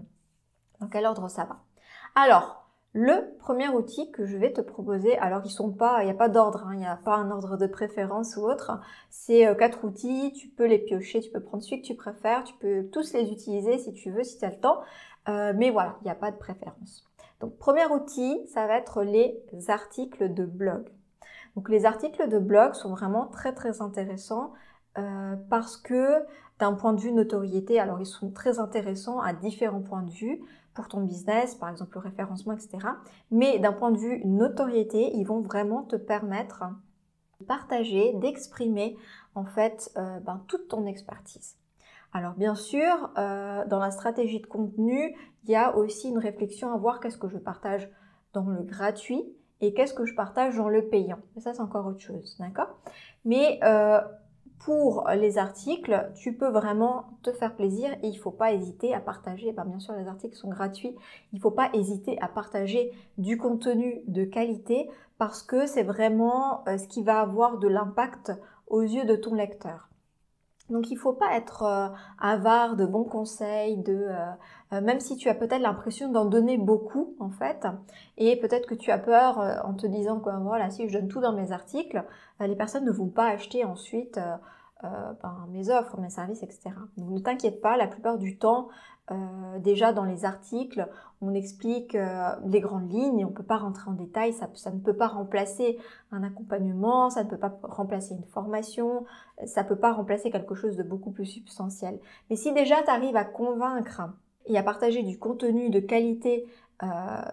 dans 0.80 0.88
quel 0.88 1.06
ordre 1.06 1.28
ça 1.28 1.44
va. 1.44 1.60
Alors, 2.14 2.68
le 2.92 3.36
premier 3.38 3.68
outil 3.68 4.10
que 4.10 4.24
je 4.24 4.36
vais 4.36 4.52
te 4.52 4.60
proposer, 4.60 5.18
alors 5.18 5.42
ils 5.44 5.50
sont 5.50 5.70
pas, 5.70 6.02
il 6.02 6.06
n'y 6.06 6.10
a 6.10 6.14
pas 6.14 6.28
d'ordre, 6.28 6.66
hein, 6.66 6.74
il 6.74 6.78
n'y 6.78 6.86
a 6.86 6.96
pas 6.96 7.16
un 7.16 7.30
ordre 7.30 7.56
de 7.56 7.66
préférence 7.66 8.36
ou 8.36 8.42
autre. 8.42 8.80
C'est 9.10 9.46
euh, 9.46 9.54
quatre 9.54 9.84
outils, 9.84 10.32
tu 10.32 10.48
peux 10.48 10.66
les 10.66 10.78
piocher, 10.78 11.20
tu 11.20 11.30
peux 11.30 11.40
prendre 11.40 11.62
celui 11.62 11.82
que 11.82 11.86
tu 11.86 11.94
préfères, 11.94 12.44
tu 12.44 12.54
peux 12.54 12.88
tous 12.90 13.12
les 13.12 13.30
utiliser 13.30 13.78
si 13.78 13.92
tu 13.92 14.10
veux, 14.10 14.24
si 14.24 14.38
tu 14.38 14.44
as 14.44 14.50
le 14.50 14.60
temps. 14.60 14.80
Euh, 15.28 15.52
mais 15.56 15.70
voilà, 15.70 15.96
il 16.00 16.04
n'y 16.04 16.10
a 16.10 16.16
pas 16.16 16.30
de 16.30 16.36
préférence. 16.36 17.06
Donc 17.40 17.56
premier 17.58 17.86
outil, 17.86 18.40
ça 18.52 18.66
va 18.66 18.78
être 18.78 19.02
les 19.02 19.44
articles 19.68 20.32
de 20.32 20.44
blog. 20.44 20.88
Donc 21.56 21.68
les 21.68 21.86
articles 21.86 22.28
de 22.28 22.38
blog 22.38 22.74
sont 22.74 22.90
vraiment 22.90 23.26
très 23.26 23.52
très 23.52 23.82
intéressants 23.82 24.52
parce 25.48 25.76
que 25.76 26.24
d'un 26.58 26.72
point 26.72 26.92
de 26.92 27.00
vue 27.00 27.12
notoriété, 27.12 27.78
alors 27.78 28.00
ils 28.00 28.06
sont 28.06 28.30
très 28.30 28.58
intéressants 28.58 29.20
à 29.20 29.32
différents 29.32 29.80
points 29.80 30.02
de 30.02 30.10
vue 30.10 30.42
pour 30.74 30.88
ton 30.88 31.00
business, 31.00 31.54
par 31.54 31.70
exemple 31.70 31.96
le 31.96 32.00
référencement, 32.00 32.52
etc. 32.52 32.78
Mais 33.30 33.58
d'un 33.58 33.72
point 33.72 33.90
de 33.90 33.98
vue 33.98 34.24
notoriété, 34.24 35.10
ils 35.16 35.24
vont 35.24 35.40
vraiment 35.40 35.82
te 35.82 35.96
permettre 35.96 36.64
de 37.40 37.44
partager, 37.44 38.12
d'exprimer 38.14 38.96
en 39.34 39.44
fait 39.44 39.90
euh, 39.96 40.20
ben, 40.20 40.42
toute 40.48 40.68
ton 40.68 40.86
expertise. 40.86 41.56
Alors 42.12 42.34
bien 42.34 42.54
sûr, 42.54 43.10
euh, 43.18 43.64
dans 43.66 43.78
la 43.78 43.90
stratégie 43.90 44.40
de 44.40 44.46
contenu, 44.46 45.16
il 45.44 45.50
y 45.50 45.56
a 45.56 45.76
aussi 45.76 46.08
une 46.08 46.18
réflexion 46.18 46.72
à 46.72 46.76
voir 46.76 47.00
qu'est-ce 47.00 47.18
que 47.18 47.28
je 47.28 47.38
partage 47.38 47.90
dans 48.32 48.46
le 48.46 48.62
gratuit 48.62 49.24
et 49.60 49.74
qu'est-ce 49.74 49.94
que 49.94 50.04
je 50.04 50.14
partage 50.14 50.56
dans 50.56 50.68
le 50.68 50.88
payant. 50.88 51.18
Mais 51.34 51.42
ça, 51.42 51.54
c'est 51.54 51.60
encore 51.60 51.86
autre 51.86 52.00
chose, 52.00 52.36
d'accord? 52.38 52.78
Mais 53.24 53.58
euh, 53.64 54.00
pour 54.58 55.08
les 55.14 55.38
articles, 55.38 56.10
tu 56.14 56.32
peux 56.32 56.48
vraiment 56.48 57.06
te 57.22 57.32
faire 57.32 57.54
plaisir 57.54 57.90
et 58.02 58.08
il 58.08 58.16
ne 58.16 58.18
faut 58.20 58.30
pas 58.30 58.52
hésiter 58.52 58.92
à 58.94 59.00
partager. 59.00 59.52
Ben, 59.52 59.64
bien 59.64 59.78
sûr, 59.78 59.94
les 59.94 60.08
articles 60.08 60.36
sont 60.36 60.48
gratuits. 60.48 60.96
Il 61.32 61.36
ne 61.36 61.40
faut 61.40 61.50
pas 61.50 61.70
hésiter 61.74 62.20
à 62.20 62.28
partager 62.28 62.92
du 63.18 63.38
contenu 63.38 64.02
de 64.06 64.24
qualité 64.24 64.90
parce 65.18 65.42
que 65.42 65.66
c'est 65.66 65.82
vraiment 65.82 66.64
euh, 66.68 66.78
ce 66.78 66.88
qui 66.88 67.02
va 67.02 67.20
avoir 67.20 67.58
de 67.58 67.68
l'impact 67.68 68.32
aux 68.66 68.82
yeux 68.82 69.04
de 69.04 69.16
ton 69.16 69.34
lecteur. 69.34 69.87
Donc 70.70 70.90
il 70.90 70.94
ne 70.94 70.98
faut 70.98 71.12
pas 71.12 71.34
être 71.36 71.62
euh, 71.62 71.88
avare 72.20 72.76
de 72.76 72.84
bons 72.84 73.04
conseils, 73.04 73.78
de 73.78 74.08
euh, 74.72 74.80
même 74.80 75.00
si 75.00 75.16
tu 75.16 75.28
as 75.28 75.34
peut-être 75.34 75.62
l'impression 75.62 76.10
d'en 76.12 76.26
donner 76.26 76.58
beaucoup 76.58 77.14
en 77.20 77.30
fait, 77.30 77.66
et 78.18 78.38
peut-être 78.38 78.66
que 78.66 78.74
tu 78.74 78.90
as 78.90 78.98
peur 78.98 79.38
en 79.64 79.72
te 79.72 79.86
disant 79.86 80.20
que 80.20 80.28
voilà 80.42 80.68
si 80.68 80.86
je 80.88 80.98
donne 80.98 81.08
tout 81.08 81.20
dans 81.20 81.32
mes 81.32 81.52
articles, 81.52 82.04
les 82.40 82.54
personnes 82.54 82.84
ne 82.84 82.92
vont 82.92 83.08
pas 83.08 83.28
acheter 83.28 83.64
ensuite 83.64 84.20
euh, 84.84 85.12
ben, 85.24 85.48
mes 85.50 85.70
offres, 85.70 85.98
mes 85.98 86.08
services, 86.08 86.44
etc. 86.44 86.70
Donc 86.96 87.10
ne 87.10 87.18
t'inquiète 87.18 87.60
pas, 87.60 87.76
la 87.76 87.88
plupart 87.88 88.16
du 88.16 88.38
temps, 88.38 88.68
euh, 89.10 89.58
déjà 89.58 89.92
dans 89.92 90.04
les 90.04 90.24
articles, 90.24 90.86
on 91.20 91.34
explique 91.34 91.94
euh, 91.94 92.30
les 92.46 92.60
grandes 92.60 92.90
lignes 92.92 93.24
on 93.24 93.30
ne 93.30 93.34
peut 93.34 93.42
pas 93.42 93.56
rentrer 93.56 93.90
en 93.90 93.94
détail, 93.94 94.32
ça, 94.32 94.48
ça, 94.54 94.70
ne 94.70 94.78
peut 94.78 94.96
pas 94.96 95.08
remplacer 95.08 95.78
un 96.12 96.22
accompagnement, 96.22 97.10
ça 97.10 97.24
ne 97.24 97.28
peut 97.28 97.38
pas 97.38 97.58
remplacer 97.62 98.14
une 98.14 98.24
formation, 98.24 99.04
ça 99.46 99.62
ne 99.62 99.68
peut 99.68 99.76
pas 99.76 99.92
remplacer 99.92 100.30
quelque 100.30 100.54
chose 100.54 100.76
de 100.76 100.82
beaucoup 100.82 101.10
plus 101.10 101.26
substantiel. 101.26 101.98
Mais 102.30 102.36
si 102.36 102.52
déjà 102.52 102.82
tu 102.82 102.90
arrives 102.90 103.16
à 103.16 103.24
convaincre 103.24 104.02
et 104.46 104.56
à 104.58 104.62
partager 104.62 105.02
du 105.02 105.18
contenu 105.18 105.70
de 105.70 105.80
qualité 105.80 106.46
euh, 106.84 106.86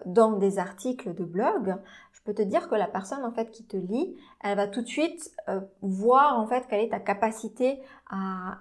dans 0.06 0.32
des 0.32 0.58
articles 0.58 1.14
de 1.14 1.24
blog, 1.24 1.76
je 2.12 2.20
peux 2.22 2.34
te 2.34 2.42
dire 2.42 2.68
que 2.68 2.74
la 2.74 2.88
personne 2.88 3.24
en 3.24 3.30
fait 3.30 3.52
qui 3.52 3.64
te 3.64 3.76
lit, 3.76 4.16
elle 4.42 4.56
va 4.56 4.66
tout 4.66 4.82
de 4.82 4.88
suite 4.88 5.30
euh, 5.48 5.60
voir 5.82 6.36
en 6.36 6.48
fait 6.48 6.66
quelle 6.68 6.80
est 6.80 6.88
ta 6.88 6.98
capacité 6.98 7.80
à, 8.10 8.58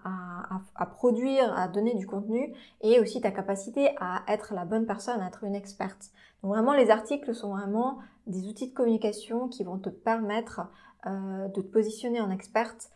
produire, 0.92 1.58
à 1.58 1.68
donner 1.68 1.96
du 1.96 2.06
contenu 2.06 2.54
et 2.82 3.00
aussi 3.00 3.20
ta 3.20 3.32
capacité 3.32 3.96
à 4.00 4.22
être 4.28 4.54
la 4.54 4.64
bonne 4.64 4.86
personne, 4.86 5.22
à 5.22 5.28
être 5.28 5.44
une 5.44 5.56
experte. 5.56 6.12
Donc 6.44 6.52
vraiment 6.52 6.74
les 6.74 6.92
articles 6.92 7.34
sont 7.34 7.56
vraiment 7.56 7.98
des 8.28 8.48
outils 8.48 8.70
de 8.70 8.74
communication 8.76 9.48
qui 9.48 9.64
vont 9.64 9.80
te 9.80 9.90
permettre 9.90 10.62
euh, 11.08 11.48
de 11.48 11.62
te 11.62 11.68
positionner 11.68 12.22
en 12.22 12.30
experte 12.30 12.92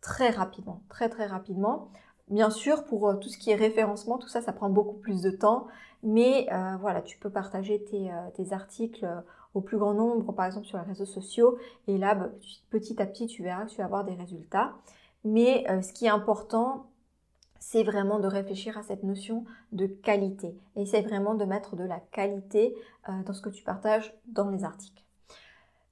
très 0.00 0.30
rapidement, 0.30 0.82
très 0.88 1.08
très 1.08 1.26
rapidement. 1.26 1.88
Bien 2.28 2.50
sûr, 2.50 2.84
pour 2.84 3.18
tout 3.18 3.28
ce 3.28 3.38
qui 3.38 3.50
est 3.50 3.56
référencement, 3.56 4.18
tout 4.18 4.28
ça, 4.28 4.40
ça 4.40 4.52
prend 4.52 4.68
beaucoup 4.68 4.98
plus 4.98 5.22
de 5.22 5.30
temps. 5.30 5.66
Mais 6.02 6.46
euh, 6.52 6.76
voilà, 6.80 7.02
tu 7.02 7.18
peux 7.18 7.30
partager 7.30 7.82
tes, 7.84 8.10
euh, 8.10 8.52
articles 8.52 9.06
au 9.54 9.60
plus 9.60 9.78
grand 9.78 9.94
nombre, 9.94 10.32
par 10.32 10.46
exemple 10.46 10.66
sur 10.66 10.78
les 10.78 10.84
réseaux 10.84 11.06
sociaux. 11.06 11.58
Et 11.86 11.98
là, 11.98 12.14
bah, 12.14 12.28
petit 12.70 13.00
à 13.02 13.06
petit, 13.06 13.26
tu 13.26 13.42
verras 13.42 13.64
que 13.64 13.70
tu 13.70 13.78
vas 13.78 13.84
avoir 13.84 14.04
des 14.04 14.14
résultats. 14.14 14.74
Mais 15.24 15.66
ce 15.82 15.92
qui 15.92 16.06
est 16.06 16.10
important, 16.10 16.86
c'est 17.58 17.82
vraiment 17.82 18.20
de 18.20 18.28
réfléchir 18.28 18.78
à 18.78 18.82
cette 18.84 19.02
notion 19.02 19.44
de 19.72 19.86
qualité. 19.86 20.56
Essaye 20.76 21.02
vraiment 21.02 21.34
de 21.34 21.44
mettre 21.44 21.74
de 21.74 21.84
la 21.84 21.98
qualité 21.98 22.76
dans 23.26 23.32
ce 23.32 23.42
que 23.42 23.50
tu 23.50 23.64
partages 23.64 24.14
dans 24.28 24.48
les 24.48 24.62
articles. 24.62 25.07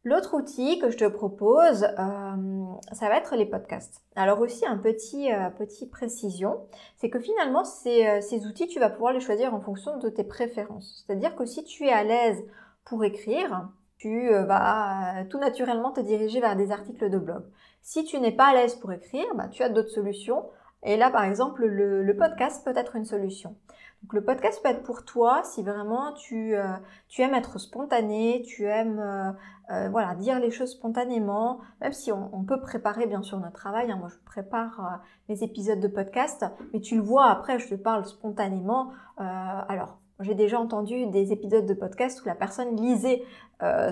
L'autre 0.07 0.35
outil 0.37 0.79
que 0.79 0.89
je 0.89 0.99
te 0.99 1.09
propose, 1.09 1.83
euh, 1.83 2.65
ça 2.93 3.09
va 3.09 3.17
être 3.17 3.35
les 3.35 3.45
podcasts. 3.45 4.05
Alors 4.15 4.39
aussi 4.39 4.65
un 4.65 4.79
petit 4.79 5.33
euh, 5.33 5.51
précision, 5.91 6.61
c'est 6.95 7.11
que 7.11 7.19
finalement 7.19 7.65
ces, 7.65 8.07
euh, 8.07 8.21
ces, 8.21 8.47
outils, 8.47 8.69
tu 8.69 8.79
vas 8.79 8.89
pouvoir 8.89 9.13
les 9.13 9.19
choisir 9.19 9.53
en 9.53 9.61
fonction 9.61 9.99
de 9.99 10.09
tes 10.09 10.23
préférences. 10.23 11.05
C'est-à-dire 11.05 11.35
que 11.35 11.45
si 11.45 11.65
tu 11.65 11.87
es 11.87 11.93
à 11.93 12.05
l'aise 12.05 12.41
pour 12.85 13.03
écrire, 13.03 13.69
tu 13.99 14.31
vas 14.31 15.25
tout 15.29 15.41
naturellement 15.41 15.91
te 15.91 16.01
diriger 16.01 16.39
vers 16.39 16.55
des 16.55 16.71
articles 16.71 17.11
de 17.11 17.19
blog. 17.19 17.43
Si 17.83 18.05
tu 18.05 18.21
n'es 18.21 18.31
pas 18.31 18.51
à 18.51 18.55
l'aise 18.55 18.77
pour 18.77 18.93
écrire, 18.93 19.27
bah, 19.35 19.49
tu 19.49 19.65
as 19.65 19.71
d'autres 19.71 19.91
solutions. 19.91 20.45
Et 20.85 20.97
là, 20.97 21.11
par 21.11 21.25
exemple, 21.25 21.67
le, 21.67 22.05
le 22.05 22.17
podcast 22.17 22.65
peut 22.65 22.77
être 22.77 22.95
une 22.95 23.07
solution. 23.07 23.57
Donc 24.03 24.13
le 24.13 24.23
podcast 24.23 24.61
peut 24.63 24.69
être 24.69 24.83
pour 24.83 25.05
toi 25.05 25.43
si 25.43 25.63
vraiment 25.63 26.13
tu, 26.13 26.55
euh, 26.55 26.65
tu 27.09 27.23
aimes 27.23 27.35
être 27.35 27.59
spontané, 27.59 28.43
tu 28.47 28.65
aimes 28.65 29.01
euh, 29.01 29.33
euh, 29.71 29.89
voilà 29.89 30.15
dire 30.15 30.39
les 30.39 30.51
choses 30.51 30.73
spontanément, 30.73 31.61
même 31.81 31.93
si 31.93 32.13
on, 32.13 32.45
peut 32.45 32.61
préparer 32.61 33.07
bien 33.07 33.23
sûr 33.23 33.39
notre 33.41 33.57
travail. 33.57 33.91
Hein. 33.91 33.97
moi 33.97 34.09
je 34.09 34.17
prépare 34.25 35.01
mes 35.29 35.43
épisodes 35.43 35.81
de 35.81 35.89
podcast, 35.89 36.45
mais 36.73 36.81
tu 36.81 36.97
le 36.97 37.03
vois 37.03 37.27
après 37.27 37.59
je 37.59 37.69
te 37.69 37.75
parle 37.75 38.05
spontanément. 38.05 38.93
alors 39.17 39.99
j'ai 40.21 40.35
déjà 40.35 40.61
entendu 40.61 41.07
des 41.07 41.33
épisodes 41.33 41.67
de 41.67 41.75
podcast 41.75 42.23
où 42.23 42.29
la 42.29 42.35
personne 42.35 42.77
lisait 42.77 43.23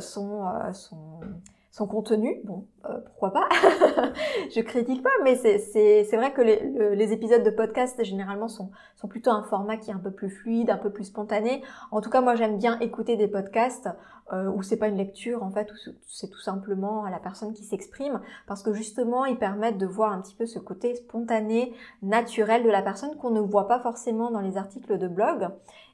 son, 0.00 0.48
son 0.72 1.20
son 1.74 1.88
contenu. 1.88 2.40
Bon, 2.44 2.68
euh, 2.88 3.00
pourquoi 3.04 3.32
pas? 3.32 3.48
Je 4.54 4.60
critique 4.60 5.02
pas, 5.02 5.10
mais 5.24 5.34
c'est 5.34 6.16
vrai 6.16 6.32
que 6.32 6.40
les, 6.40 7.12
épisodes 7.12 7.42
de 7.42 7.50
podcast 7.50 8.02
généralement 8.04 8.46
sont, 8.46 8.70
plutôt 9.10 9.32
un 9.32 9.42
format 9.42 9.76
qui 9.76 9.90
est 9.90 9.92
un 9.92 9.98
peu 9.98 10.12
plus 10.12 10.30
fluide, 10.30 10.70
un 10.70 10.78
peu 10.78 10.90
plus 10.90 11.04
spontané. 11.04 11.62
En 11.90 12.00
tout 12.00 12.10
cas, 12.10 12.20
moi 12.20 12.36
j'aime 12.36 12.58
bien 12.58 12.78
écouter 12.78 13.16
des 13.16 13.26
podcasts 13.26 13.88
euh, 14.32 14.48
où 14.50 14.62
c'est 14.62 14.76
pas 14.76 14.86
une 14.86 14.96
lecture 14.96 15.42
en 15.42 15.50
fait, 15.50 15.70
où 15.72 15.74
c'est 16.06 16.30
tout 16.30 16.38
simplement 16.38 17.06
la 17.08 17.18
personne 17.18 17.52
qui 17.52 17.64
s'exprime, 17.64 18.20
parce 18.46 18.62
que 18.62 18.72
justement 18.72 19.24
ils 19.24 19.36
permettent 19.36 19.76
de 19.76 19.86
voir 19.86 20.12
un 20.12 20.22
petit 20.22 20.36
peu 20.36 20.46
ce 20.46 20.60
côté 20.60 20.94
spontané, 20.94 21.74
naturel 22.02 22.62
de 22.62 22.70
la 22.70 22.82
personne 22.82 23.16
qu'on 23.16 23.30
ne 23.30 23.40
voit 23.40 23.66
pas 23.66 23.80
forcément 23.80 24.30
dans 24.30 24.40
les 24.40 24.56
articles 24.56 24.96
de 24.96 25.08
blog 25.08 25.48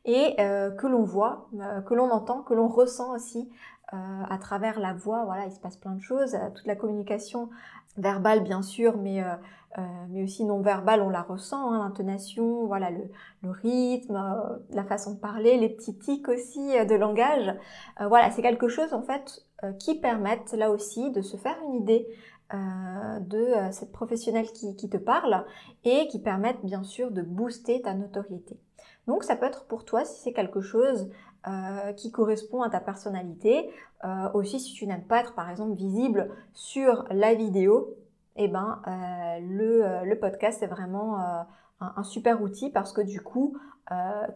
et 0.05 0.37
euh, 0.41 0.71
que 0.71 0.87
l'on 0.87 1.03
voit, 1.03 1.49
que 1.87 1.95
l'on 1.95 2.11
entend, 2.11 2.43
que 2.43 2.55
l'on 2.55 2.69
ressent 2.69 3.15
aussi 3.15 3.51
euh, 3.93 3.97
à 4.29 4.39
travers 4.39 4.79
la 4.79 4.93
voix, 4.93 5.25
voilà, 5.25 5.47
il 5.47 5.53
se 5.53 5.59
passe 5.59 5.77
plein 5.77 5.95
de 5.95 6.01
choses. 6.01 6.35
Euh, 6.37 6.51
toute 6.55 6.67
la 6.67 6.77
communication 6.77 7.51
verbale, 7.97 8.41
bien 8.41 8.63
sûr, 8.63 8.97
mais, 8.97 9.21
euh, 9.21 9.83
mais 10.11 10.23
aussi 10.23 10.45
non 10.45 10.61
verbale, 10.61 11.03
on 11.03 11.09
la 11.09 11.23
ressent, 11.23 11.73
hein, 11.73 11.83
l'intonation, 11.83 12.67
voilà, 12.67 12.91
le, 12.91 13.11
le 13.43 13.51
rythme, 13.51 14.23
la 14.71 14.85
façon 14.85 15.15
de 15.15 15.19
parler, 15.19 15.57
les 15.59 15.69
petits 15.69 15.99
tics 15.99 16.29
aussi 16.29 16.69
de 16.87 16.95
langage. 16.95 17.53
voilà, 17.99 18.31
c'est 18.31 18.43
quelque 18.43 18.69
chose 18.69 18.95
en 18.95 19.03
fait 19.03 19.45
qui 19.79 19.99
permettent 20.01 20.53
là 20.53 20.71
aussi 20.71 21.11
de 21.11 21.21
se 21.21 21.37
faire 21.37 21.57
une 21.67 21.75
idée 21.75 22.07
de 22.53 23.55
cette 23.71 23.93
professionnelle 23.93 24.51
qui, 24.53 24.75
qui, 24.77 24.89
te 24.89 24.97
parle 24.97 25.45
et 25.85 26.09
qui 26.09 26.21
permettent 26.21 26.65
bien 26.65 26.83
sûr 26.83 27.11
de 27.11 27.23
booster 27.23 27.83
ta 27.83 27.95
notoriété. 27.95 28.59
Donc 29.07 29.25
ça 29.25 29.37
peut 29.37 29.47
être 29.47 29.67
pour 29.67 29.85
toi 29.85 30.05
si 30.05 30.21
c'est 30.21 30.33
quelque 30.33 30.61
chose 30.61 31.11
euh, 31.47 31.95
qui 31.95 32.11
correspond 32.11 32.61
à 32.61 32.69
ta 32.69 32.81
personnalité. 32.81 33.71
Euh, 34.05 34.31
aussi, 34.35 34.61
si 34.61 34.75
tu 34.75 34.87
n'aimes 34.87 35.05
pas 35.05 35.21
être, 35.21 35.35
par 35.35 35.49
exemple, 35.49 35.75
visible 35.75 36.31
sur 36.53 37.07
la 37.11 37.33
vidéo, 37.33 37.95
eh 38.37 38.47
ben, 38.49 38.83
euh, 38.87 39.41
le, 39.41 40.05
le, 40.05 40.19
podcast 40.19 40.63
est 40.63 40.67
vraiment 40.67 41.19
un, 41.19 41.47
un, 41.81 42.03
super 42.03 42.43
outil 42.43 42.71
parce 42.71 42.93
que 42.93 43.01
du 43.01 43.23
coup, 43.23 43.57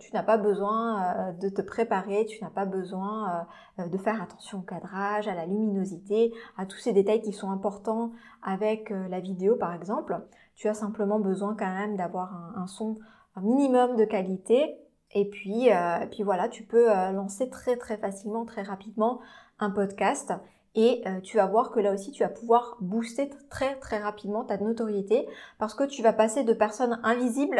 tu 0.00 0.12
n'as 0.12 0.24
pas 0.24 0.36
besoin 0.36 1.32
de 1.40 1.48
te 1.48 1.62
préparer, 1.62 2.26
tu 2.26 2.42
n'as 2.42 2.50
pas 2.50 2.64
besoin 2.64 3.46
de 3.78 3.98
faire 3.98 4.20
attention 4.20 4.58
au 4.58 4.62
cadrage, 4.62 5.28
à 5.28 5.34
la 5.36 5.46
luminosité, 5.46 6.32
à 6.58 6.66
tous 6.66 6.78
ces 6.78 6.92
détails 6.92 7.20
qui 7.20 7.32
sont 7.32 7.50
importants 7.52 8.10
avec 8.42 8.90
la 8.90 9.20
vidéo, 9.20 9.54
par 9.54 9.72
exemple. 9.72 10.20
Tu 10.56 10.66
as 10.66 10.74
simplement 10.74 11.20
besoin 11.20 11.54
quand 11.56 11.72
même 11.72 11.96
d'avoir 11.96 12.34
un, 12.34 12.62
un 12.62 12.66
son 12.66 12.96
un 13.36 13.42
minimum 13.42 13.96
de 13.96 14.04
qualité 14.04 14.76
et 15.12 15.28
puis, 15.28 15.72
euh, 15.72 16.06
puis 16.10 16.22
voilà, 16.22 16.48
tu 16.48 16.64
peux 16.64 16.90
euh, 16.90 17.12
lancer 17.12 17.48
très 17.48 17.76
très 17.76 17.96
facilement, 17.96 18.44
très 18.44 18.62
rapidement 18.62 19.20
un 19.58 19.70
podcast 19.70 20.32
et 20.76 21.02
euh, 21.06 21.20
tu 21.20 21.36
vas 21.36 21.46
voir 21.46 21.70
que 21.70 21.78
là 21.78 21.92
aussi, 21.92 22.10
tu 22.10 22.24
vas 22.24 22.28
pouvoir 22.28 22.76
booster 22.80 23.30
très 23.48 23.76
très 23.76 23.98
rapidement 23.98 24.44
ta 24.44 24.58
notoriété 24.58 25.28
parce 25.58 25.74
que 25.74 25.84
tu 25.84 26.02
vas 26.02 26.12
passer 26.12 26.42
de 26.42 26.52
personne 26.52 26.98
invisible 27.04 27.58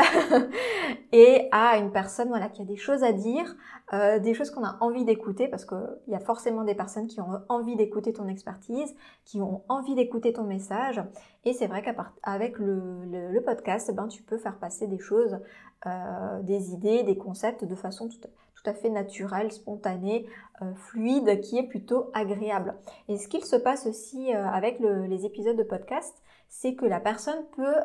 et 1.12 1.48
à 1.52 1.78
une 1.78 1.92
personne 1.92 2.28
voilà, 2.28 2.48
qui 2.48 2.62
a 2.62 2.64
des 2.64 2.76
choses 2.76 3.04
à 3.04 3.12
dire, 3.12 3.54
euh, 3.92 4.18
des 4.18 4.34
choses 4.34 4.50
qu'on 4.50 4.64
a 4.64 4.76
envie 4.80 5.04
d'écouter 5.04 5.46
parce 5.46 5.64
qu'il 5.64 5.78
y 6.08 6.14
a 6.14 6.20
forcément 6.20 6.64
des 6.64 6.74
personnes 6.74 7.06
qui 7.06 7.20
ont 7.20 7.40
envie 7.48 7.76
d'écouter 7.76 8.12
ton 8.12 8.26
expertise, 8.26 8.94
qui 9.24 9.40
ont 9.40 9.62
envie 9.68 9.94
d'écouter 9.94 10.32
ton 10.32 10.44
message. 10.44 11.00
Et 11.44 11.52
c'est 11.52 11.68
vrai 11.68 11.82
qu'avec 11.82 12.58
le, 12.58 13.40
podcast, 13.44 13.94
ben, 13.94 14.08
tu 14.08 14.22
peux 14.22 14.38
faire 14.38 14.58
passer 14.58 14.88
des 14.88 14.98
choses, 14.98 15.38
euh, 15.86 16.42
des 16.42 16.72
idées, 16.72 17.04
des 17.04 17.16
concepts 17.16 17.64
de 17.64 17.74
façon 17.74 18.08
tout, 18.08 18.18
tout 18.64 18.70
à 18.70 18.74
fait 18.74 18.88
naturel, 18.88 19.52
spontané, 19.52 20.26
fluide, 20.74 21.42
qui 21.42 21.58
est 21.58 21.68
plutôt 21.68 22.10
agréable. 22.14 22.74
Et 23.08 23.18
ce 23.18 23.28
qu'il 23.28 23.44
se 23.44 23.56
passe 23.56 23.86
aussi 23.86 24.32
avec 24.32 24.80
les 24.80 25.26
épisodes 25.26 25.56
de 25.56 25.62
podcast, 25.62 26.14
c'est 26.48 26.74
que 26.74 26.86
la 26.86 26.98
personne 26.98 27.44
peut 27.56 27.76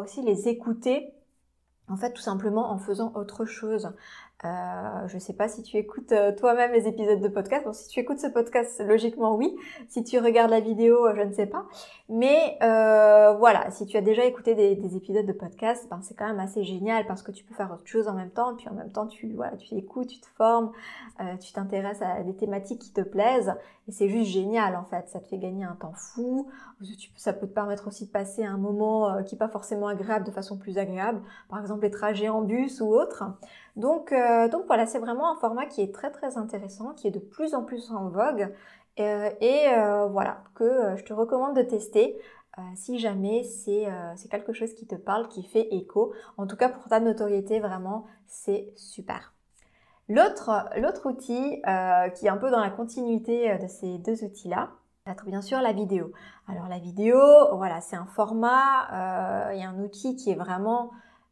aussi 0.00 0.22
les 0.22 0.48
écouter 0.48 1.12
en 1.90 1.96
fait, 1.96 2.12
tout 2.12 2.22
simplement 2.22 2.70
en 2.70 2.78
faisant 2.78 3.12
autre 3.14 3.46
chose. 3.46 3.92
Euh, 4.44 5.08
je 5.08 5.14
ne 5.14 5.18
sais 5.18 5.32
pas 5.32 5.48
si 5.48 5.64
tu 5.64 5.78
écoutes 5.78 6.12
euh, 6.12 6.32
toi-même 6.32 6.72
les 6.72 6.86
épisodes 6.86 7.20
de 7.20 7.26
podcast. 7.26 7.64
Bon, 7.64 7.72
si 7.72 7.88
tu 7.88 7.98
écoutes 7.98 8.20
ce 8.20 8.28
podcast, 8.28 8.80
logiquement 8.86 9.34
oui. 9.34 9.56
Si 9.88 10.04
tu 10.04 10.16
regardes 10.20 10.50
la 10.50 10.60
vidéo, 10.60 11.06
euh, 11.06 11.14
je 11.16 11.22
ne 11.22 11.32
sais 11.32 11.46
pas. 11.46 11.66
Mais 12.08 12.56
voilà, 12.60 13.70
si 13.70 13.84
tu 13.84 13.96
as 13.96 14.00
déjà 14.00 14.24
écouté 14.24 14.54
des, 14.54 14.76
des 14.76 14.96
épisodes 14.96 15.26
de 15.26 15.32
podcast, 15.32 15.88
ben, 15.90 16.00
c'est 16.02 16.14
quand 16.14 16.26
même 16.26 16.38
assez 16.38 16.62
génial 16.62 17.06
parce 17.06 17.22
que 17.22 17.32
tu 17.32 17.44
peux 17.44 17.54
faire 17.54 17.72
autre 17.72 17.86
chose 17.86 18.06
en 18.06 18.14
même 18.14 18.30
temps. 18.30 18.52
Et 18.52 18.56
puis 18.56 18.68
en 18.68 18.74
même 18.74 18.92
temps, 18.92 19.06
tu 19.06 19.32
voilà, 19.34 19.56
tu 19.56 19.74
écoutes, 19.74 20.08
tu 20.08 20.20
te 20.20 20.28
formes, 20.36 20.70
tu 21.40 21.52
t'intéresses 21.52 22.00
à 22.00 22.22
des 22.22 22.34
thématiques 22.34 22.80
qui 22.80 22.92
te 22.92 23.00
plaisent. 23.00 23.54
Et 23.88 23.92
c'est 23.92 24.08
juste 24.08 24.30
génial 24.30 24.76
en 24.76 24.84
fait. 24.84 25.08
Ça 25.08 25.18
te 25.18 25.26
fait 25.26 25.38
gagner 25.38 25.64
un 25.64 25.74
temps 25.74 25.92
fou. 25.94 26.48
ça 27.16 27.32
peut 27.32 27.46
te 27.46 27.52
permettre 27.52 27.88
aussi 27.88 28.06
de 28.06 28.10
passer 28.10 28.44
un 28.44 28.56
moment 28.56 29.22
qui 29.24 29.34
n'est 29.34 29.38
pas 29.38 29.48
forcément 29.48 29.88
agréable 29.88 30.24
de 30.24 30.30
façon 30.30 30.56
plus 30.56 30.78
agréable. 30.78 31.20
Par 31.48 31.60
exemple, 31.60 31.82
les 31.82 31.90
trajets 31.90 32.28
en 32.28 32.42
bus 32.42 32.80
ou 32.80 32.94
autre. 32.94 33.24
Donc, 33.78 34.10
euh, 34.10 34.48
donc 34.48 34.66
voilà, 34.66 34.86
c'est 34.86 34.98
vraiment 34.98 35.30
un 35.30 35.36
format 35.36 35.64
qui 35.64 35.80
est 35.80 35.94
très 35.94 36.10
très 36.10 36.36
intéressant, 36.36 36.94
qui 36.94 37.06
est 37.06 37.12
de 37.12 37.20
plus 37.20 37.54
en 37.54 37.62
plus 37.62 37.92
en 37.92 38.08
vogue 38.08 38.52
euh, 38.98 39.30
et 39.40 39.68
euh, 39.68 40.06
voilà, 40.08 40.42
que 40.56 40.96
je 40.96 41.04
te 41.04 41.12
recommande 41.12 41.56
de 41.56 41.62
tester 41.62 42.20
si 42.74 42.98
jamais 42.98 43.44
c'est 43.44 43.86
quelque 44.32 44.52
chose 44.52 44.74
qui 44.74 44.84
te 44.84 44.96
parle, 44.96 45.28
qui 45.28 45.44
fait 45.44 45.68
écho. 45.70 46.12
En 46.38 46.48
tout 46.48 46.56
cas, 46.56 46.68
pour 46.68 46.88
ta 46.88 46.98
notoriété, 46.98 47.60
vraiment, 47.60 48.06
c'est 48.26 48.72
super. 48.74 49.32
L'autre 50.08 50.50
outil 51.04 51.62
qui 52.16 52.26
est 52.26 52.28
un 52.28 52.36
peu 52.36 52.50
dans 52.50 52.58
la 52.58 52.70
continuité 52.70 53.56
de 53.58 53.68
ces 53.68 53.98
deux 53.98 54.24
outils-là, 54.24 54.70
être 55.06 55.24
bien 55.24 55.40
sûr 55.40 55.60
la 55.60 55.72
vidéo. 55.72 56.10
Alors 56.48 56.66
la 56.66 56.80
vidéo, 56.80 57.16
voilà, 57.52 57.80
c'est 57.80 57.94
un 57.94 58.06
format 58.06 59.52
et 59.54 59.62
un 59.62 59.78
outil 59.78 60.16
qui 60.16 60.32
est 60.32 60.34
vraiment 60.34 60.90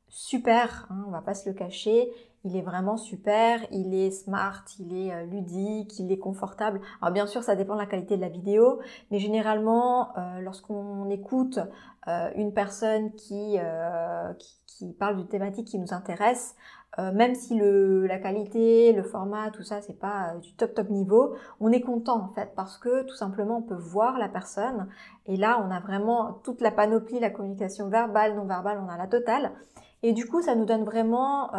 super, 0.09 0.87
hein, 0.91 1.05
on 1.07 1.11
va 1.11 1.23
pas 1.23 1.35
se 1.35 1.49
le 1.49 1.55
cacher. 1.55 2.13
Il 2.47 2.57
est 2.57 2.63
vraiment 2.63 2.97
super, 2.97 3.59
il 3.73 3.93
est 3.93 4.13
smart, 4.13 4.65
il 4.79 4.97
est 4.97 5.13
euh, 5.13 5.25
ludique, 5.25 5.99
il 5.99 6.13
est 6.13 6.19
confortable. 6.19 6.81
Alors 7.03 7.13
bien 7.13 7.27
sûr, 7.27 7.43
ça 7.43 7.57
dépend 7.57 7.75
de 7.75 7.81
la 7.81 7.87
qualité 7.87 8.17
de 8.17 8.21
la 8.21 8.29
vidéo, 8.29 8.79
mais 9.11 9.19
généralement, 9.19 10.17
euh, 10.17 10.41
lorsqu'on 10.41 11.11
écoute 11.11 11.59
euh, 12.07 12.31
une 12.37 12.55
personne 12.55 13.13
qui, 13.15 13.57
qui, 14.67 14.93
parle 14.93 15.17
d'une 15.17 15.27
thématique 15.27 15.67
qui 15.67 15.79
nous 15.81 15.93
intéresse, 15.93 16.55
même 16.99 17.35
si 17.35 17.55
le, 17.55 18.07
la 18.07 18.19
qualité, 18.19 18.95
le 18.95 19.03
format, 19.03 19.51
tout 19.51 19.63
ça, 19.63 19.83
c'est 19.83 19.99
pas 19.99 20.35
du 20.41 20.55
top 20.55 20.73
top 20.73 20.89
niveau, 20.89 21.35
on 21.61 21.71
est 21.71 21.83
content 21.83 22.23
en 22.23 22.29
fait 22.29 22.53
parce 22.57 22.79
que 22.79 23.03
tout 23.03 23.15
simplement 23.15 23.59
on 23.59 23.63
peut 23.63 23.75
voir 23.75 24.19
la 24.19 24.31
personne 24.31 24.89
et 25.27 25.37
là 25.37 25.63
on 25.63 25.71
a 25.71 25.79
vraiment 25.81 26.41
toute 26.43 26.63
la 26.63 26.71
panoplie, 26.71 27.21
la 27.21 27.29
communication 27.29 27.91
verbale, 27.91 28.35
non 28.35 28.47
verbale, 28.47 28.81
on 28.83 28.89
a 28.89 28.97
la 28.97 29.09
totale. 29.09 29.53
Et 30.03 30.13
du 30.13 30.27
coup, 30.27 30.41
ça 30.41 30.55
nous 30.55 30.67
donne 30.67 30.85
vraiment 30.85 31.51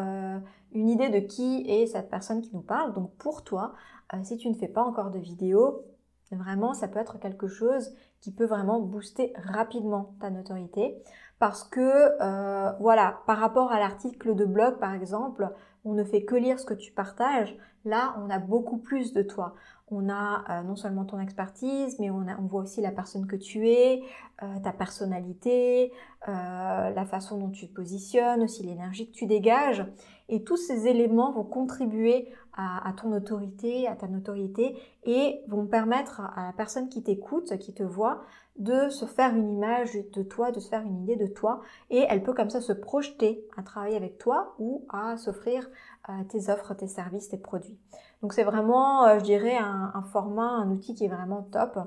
une 0.72 0.90
idée 0.90 1.10
de 1.10 1.20
qui 1.20 1.66
est 1.70 1.88
cette 1.88 2.10
personne 2.10 2.42
qui 2.42 2.54
nous 2.54 2.62
parle. 2.62 2.94
Donc 2.94 3.12
pour 3.18 3.44
toi, 3.44 3.74
euh, 4.14 4.18
si 4.24 4.38
tu 4.38 4.50
ne 4.50 4.56
fais 4.56 4.68
pas 4.68 4.84
encore 4.84 5.12
de 5.12 5.20
vidéo, 5.20 5.84
vraiment, 6.32 6.74
ça 6.74 6.88
peut 6.88 7.00
être 7.00 7.20
quelque 7.20 7.48
chose 7.48 7.94
qui 8.20 8.32
peut 8.32 8.46
vraiment 8.46 8.80
booster 8.80 9.34
rapidement 9.38 10.16
ta 10.20 10.30
notoriété. 10.30 11.02
Parce 11.40 11.64
que, 11.64 12.12
euh, 12.22 12.72
voilà, 12.80 13.20
par 13.28 13.38
rapport 13.38 13.72
à 13.72 13.80
l'article 13.80 14.36
de 14.36 14.46
blog, 14.46 14.80
par 14.80 14.94
exemple, 14.94 15.50
on 15.86 15.94
ne 15.94 16.04
fait 16.04 16.24
que 16.24 16.36
lire 16.36 16.60
ce 16.60 16.66
que 16.66 16.74
tu 16.74 16.92
partages. 16.92 17.56
Là, 17.86 18.16
on 18.24 18.30
a 18.30 18.40
beaucoup 18.40 18.78
plus 18.78 19.14
de 19.14 19.22
toi 19.22 19.56
on 19.90 20.10
a 20.10 20.44
euh, 20.50 20.64
non 20.64 20.76
seulement 20.76 21.06
ton 21.06 21.20
expertise, 21.20 21.98
mais 22.00 22.10
on, 22.10 22.26
voit 22.48 22.62
aussi 22.62 22.82
la 22.82 22.92
personne 22.92 23.26
que 23.26 23.38
tu 23.38 23.70
es, 23.70 24.04
euh, 24.44 24.60
ta 24.62 24.74
personnalité, 24.74 25.94
euh, 26.28 26.90
la 26.90 27.06
façon 27.06 27.38
dont 27.38 27.50
tu 27.50 27.70
te 27.70 27.74
positionnes, 27.74 28.44
aussi 28.44 28.64
l'énergie 28.64 29.10
que 29.10 29.16
tu 29.16 29.28
dégages. 29.28 29.86
Et 30.28 30.44
tous 30.44 30.58
ces 30.58 30.88
éléments 30.88 31.32
vont 31.32 31.46
contribuer 31.46 32.34
à, 32.60 32.92
ton 33.00 33.14
autorité, 33.14 33.88
à 33.88 33.96
ta 33.96 34.08
notoriété, 34.08 34.76
et 35.06 35.42
vont 35.48 35.68
permettre 35.68 36.22
à 36.22 36.48
la 36.48 36.54
personne 36.54 36.90
qui 36.90 37.04
t'écoute, 37.04 37.56
qui 37.60 37.72
te 37.72 37.84
voit, 37.84 38.24
de 38.58 38.90
se 38.90 39.06
faire 39.06 39.36
une 39.36 39.52
image 39.52 39.92
de 40.14 40.24
toi, 40.24 40.52
de 40.52 40.60
se 40.60 40.68
faire 40.68 40.82
une 40.82 41.04
idée 41.04 41.16
de 41.16 41.28
toi, 41.28 41.62
et 41.92 42.04
elle 42.10 42.24
peut 42.24 42.34
comme 42.34 42.50
ça 42.50 42.60
se 42.60 42.74
projeter 42.74 43.46
à 43.56 43.62
travailler 43.62 43.96
avec 43.96 44.18
toi 44.18 44.56
ou 44.58 44.86
à 44.90 45.18
s'offrir 45.18 45.70
tes 46.30 46.50
offres, 46.50 46.74
tes 46.74 46.88
services, 46.88 47.30
tes 47.30 47.38
produits. 47.38 47.78
Donc 48.22 48.34
c'est 48.34 48.44
vraiment, 48.44 49.06
euh, 49.06 49.20
je 49.20 49.24
dirais, 49.24 49.58
un, 49.58 50.04
format, 50.12 50.50
un 50.50 50.70
outil 50.72 50.96
qui 50.96 51.06
est 51.06 51.10
vraiment 51.10 51.44
top. 51.52 51.80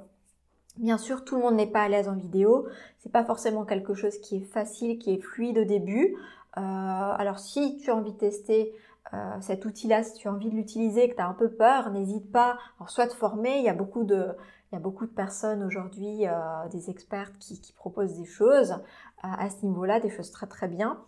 Bien 0.76 0.98
sûr, 0.98 1.24
tout 1.24 1.36
le 1.36 1.42
monde 1.42 1.56
n'est 1.56 1.66
pas 1.66 1.82
à 1.82 1.88
l'aise 1.88 2.08
en 2.08 2.14
vidéo. 2.14 2.68
C'est 2.98 3.12
pas 3.12 3.24
forcément 3.24 3.64
quelque 3.64 3.94
chose 3.94 4.18
qui 4.18 4.36
est 4.36 4.52
facile, 4.52 4.98
qui 4.98 5.14
est 5.14 5.20
fluide 5.20 5.58
au 5.58 5.64
début. 5.64 6.16
Euh, 6.56 6.60
alors 6.60 7.38
si 7.38 7.78
tu 7.78 7.90
as 7.90 7.96
envie 7.96 8.12
de 8.12 8.18
tester 8.18 8.72
euh, 9.12 9.40
cet 9.40 9.64
outil-là, 9.64 10.02
si 10.02 10.14
tu 10.14 10.28
as 10.28 10.32
envie 10.32 10.50
de 10.50 10.56
l'utiliser, 10.56 11.08
que 11.08 11.16
tu 11.16 11.20
as 11.20 11.28
un 11.28 11.34
peu 11.34 11.50
peur, 11.50 11.90
n'hésite 11.90 12.30
pas. 12.30 12.58
Soit 12.86 13.08
te 13.08 13.14
former, 13.14 13.58
il 13.58 13.64
y 13.64 13.68
a 13.68 13.74
beaucoup 13.74 14.04
de, 14.04 14.28
il 14.70 14.76
y 14.76 14.78
a 14.78 14.80
beaucoup 14.80 15.06
de 15.06 15.10
personnes 15.10 15.64
aujourd'hui, 15.64 16.24
des 16.70 16.90
experts 16.90 17.32
qui, 17.40 17.60
qui, 17.60 17.72
proposent 17.72 18.16
des 18.16 18.24
choses 18.24 18.76
à 19.22 19.50
ce 19.50 19.66
niveau-là, 19.66 19.98
des 19.98 20.10
choses 20.10 20.30
très 20.30 20.46
très 20.46 20.68
bien. 20.68 21.00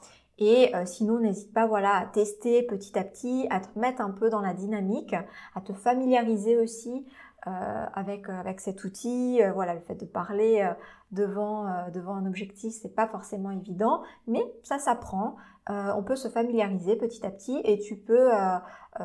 Et 0.44 0.74
euh, 0.74 0.84
sinon, 0.86 1.20
n'hésite 1.20 1.52
pas 1.54 1.66
voilà, 1.66 1.94
à 1.94 2.06
tester 2.06 2.64
petit 2.64 2.98
à 2.98 3.04
petit, 3.04 3.46
à 3.50 3.60
te 3.60 3.78
mettre 3.78 4.00
un 4.02 4.10
peu 4.10 4.28
dans 4.28 4.40
la 4.40 4.54
dynamique, 4.54 5.14
à 5.54 5.60
te 5.60 5.72
familiariser 5.72 6.56
aussi 6.56 7.06
euh, 7.46 7.86
avec, 7.94 8.28
euh, 8.28 8.32
avec 8.32 8.58
cet 8.58 8.82
outil. 8.82 9.40
voilà, 9.54 9.74
le 9.74 9.80
fait 9.80 9.94
de 9.94 10.04
parler 10.04 10.68
devant, 11.12 11.68
devant 11.94 12.16
un 12.16 12.26
objectif, 12.26 12.74
c'est 12.74 12.94
pas 12.94 13.06
forcément 13.06 13.52
évident, 13.52 14.02
mais 14.26 14.42
ça 14.64 14.80
s'apprend. 14.80 15.36
on 15.68 16.02
peut 16.02 16.16
se 16.16 16.26
familiariser 16.26 16.96
petit 16.96 17.24
à 17.24 17.30
petit 17.30 17.60
et 17.62 17.78
tu 17.78 17.94
peux 17.96 18.30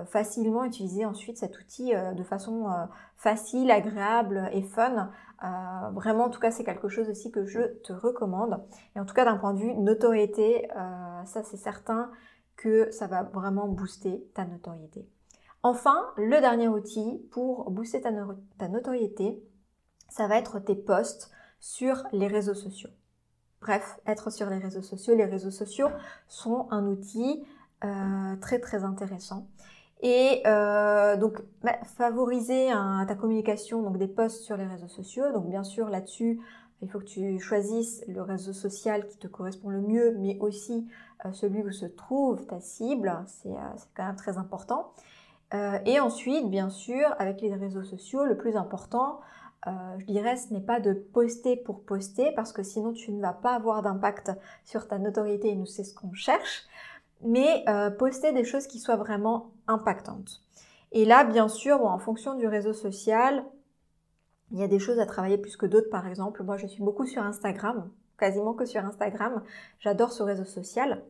facilement 0.07 0.63
utiliser 0.63 1.05
ensuite 1.05 1.37
cet 1.37 1.59
outil 1.59 1.93
de 1.93 2.23
façon 2.23 2.65
facile, 3.15 3.69
agréable 3.69 4.49
et 4.53 4.63
fun 4.63 5.11
euh, 5.43 5.89
vraiment, 5.91 6.25
en 6.25 6.29
tout 6.29 6.39
cas, 6.39 6.51
c'est 6.51 6.63
quelque 6.63 6.89
chose 6.89 7.09
aussi 7.09 7.31
que 7.31 7.45
je 7.45 7.61
te 7.83 7.93
recommande. 7.93 8.63
Et 8.95 8.99
en 8.99 9.05
tout 9.05 9.13
cas, 9.13 9.25
d'un 9.25 9.37
point 9.37 9.53
de 9.53 9.59
vue 9.59 9.73
notoriété, 9.75 10.69
euh, 10.71 11.25
ça 11.25 11.43
c'est 11.43 11.57
certain 11.57 12.11
que 12.55 12.89
ça 12.91 13.07
va 13.07 13.23
vraiment 13.23 13.67
booster 13.67 14.27
ta 14.33 14.45
notoriété. 14.45 15.07
Enfin, 15.63 16.07
le 16.17 16.39
dernier 16.39 16.67
outil 16.67 17.27
pour 17.31 17.69
booster 17.69 18.01
ta, 18.01 18.11
notoriété, 18.67 19.43
ça 20.09 20.27
va 20.27 20.37
être 20.37 20.59
tes 20.59 20.75
posts 20.75 21.31
sur 21.59 22.03
les 22.11 22.27
réseaux 22.27 22.53
sociaux. 22.53 22.89
Bref, 23.61 23.99
être 24.05 24.31
sur 24.31 24.49
les 24.49 24.57
réseaux 24.57 24.81
sociaux. 24.81 25.15
Les 25.15 25.25
réseaux 25.25 25.51
sociaux 25.51 25.89
sont 26.27 26.67
un 26.71 26.85
outil 26.87 27.43
euh, 27.83 28.35
très 28.37 28.59
très 28.59 28.83
intéressant. 28.83 29.47
Et 30.01 30.43
euh, 30.45 31.17
donc 31.17 31.41
bah, 31.63 31.77
favoriser 31.97 32.69
ta 33.07 33.15
communication, 33.15 33.81
donc 33.81 33.97
des 33.97 34.07
posts 34.07 34.43
sur 34.43 34.57
les 34.57 34.65
réseaux 34.65 34.87
sociaux. 34.87 35.31
Donc 35.33 35.49
bien 35.49 35.63
sûr 35.63 35.89
là-dessus, 35.89 36.39
il 36.81 36.89
faut 36.89 36.99
que 36.99 37.05
tu 37.05 37.39
choisisses 37.39 38.03
le 38.07 38.21
réseau 38.21 38.53
social 38.53 39.07
qui 39.07 39.17
te 39.17 39.27
correspond 39.27 39.69
le 39.69 39.81
mieux, 39.81 40.15
mais 40.19 40.37
aussi 40.39 40.87
euh, 41.25 41.31
celui 41.31 41.63
où 41.63 41.71
se 41.71 41.85
trouve 41.85 42.45
ta 42.45 42.59
cible. 42.59 43.23
C'est 43.25 43.49
euh, 43.49 43.75
quand 43.95 44.05
même 44.05 44.15
très 44.15 44.37
important. 44.37 44.93
et 45.85 45.99
ensuite, 45.99 46.49
bien 46.49 46.69
sûr, 46.69 47.15
avec 47.19 47.41
les 47.41 47.55
réseaux 47.55 47.83
sociaux, 47.83 48.25
le 48.25 48.35
plus 48.35 48.57
important, 48.57 49.21
je 49.65 50.05
dirais, 50.05 50.35
ce 50.35 50.53
n'est 50.53 50.61
pas 50.61 50.79
de 50.79 50.93
poster 50.93 51.55
pour 51.55 51.83
poster, 51.83 52.31
parce 52.35 52.51
que 52.51 52.63
sinon 52.63 52.91
tu 52.93 53.11
ne 53.11 53.21
vas 53.21 53.33
pas 53.33 53.55
avoir 53.55 53.81
d'impact 53.81 54.31
sur 54.65 54.87
ta 54.87 54.97
notoriété 54.97 55.49
et 55.49 55.55
nous 55.55 55.65
c'est 55.65 55.85
ce 55.85 55.93
qu'on 55.93 56.13
cherche 56.13 56.67
mais 57.21 57.63
euh, 57.67 57.89
poster 57.89 58.33
des 58.33 58.43
choses 58.43 58.67
qui 58.67 58.79
soient 58.79 58.95
vraiment 58.95 59.51
impactantes. 59.67 60.43
Et 60.91 61.05
là, 61.05 61.23
bien 61.23 61.47
sûr, 61.47 61.83
en 61.85 61.99
fonction 61.99 62.35
du 62.35 62.47
réseau 62.47 62.73
social, 62.73 63.43
il 64.51 64.59
y 64.59 64.63
a 64.63 64.67
des 64.67 64.79
choses 64.79 64.99
à 64.99 65.05
travailler 65.05 65.37
plus 65.37 65.57
que 65.57 65.65
d'autres. 65.65 65.89
Par 65.89 66.07
exemple, 66.07 66.43
moi, 66.43 66.57
je 66.57 66.67
suis 66.67 66.83
beaucoup 66.83 67.05
sur 67.05 67.21
Instagram, 67.23 67.89
quasiment 68.17 68.53
que 68.53 68.65
sur 68.65 68.83
Instagram. 68.85 69.43
J'adore 69.79 70.11
ce 70.13 70.23
réseau 70.23 70.45
social. 70.45 71.03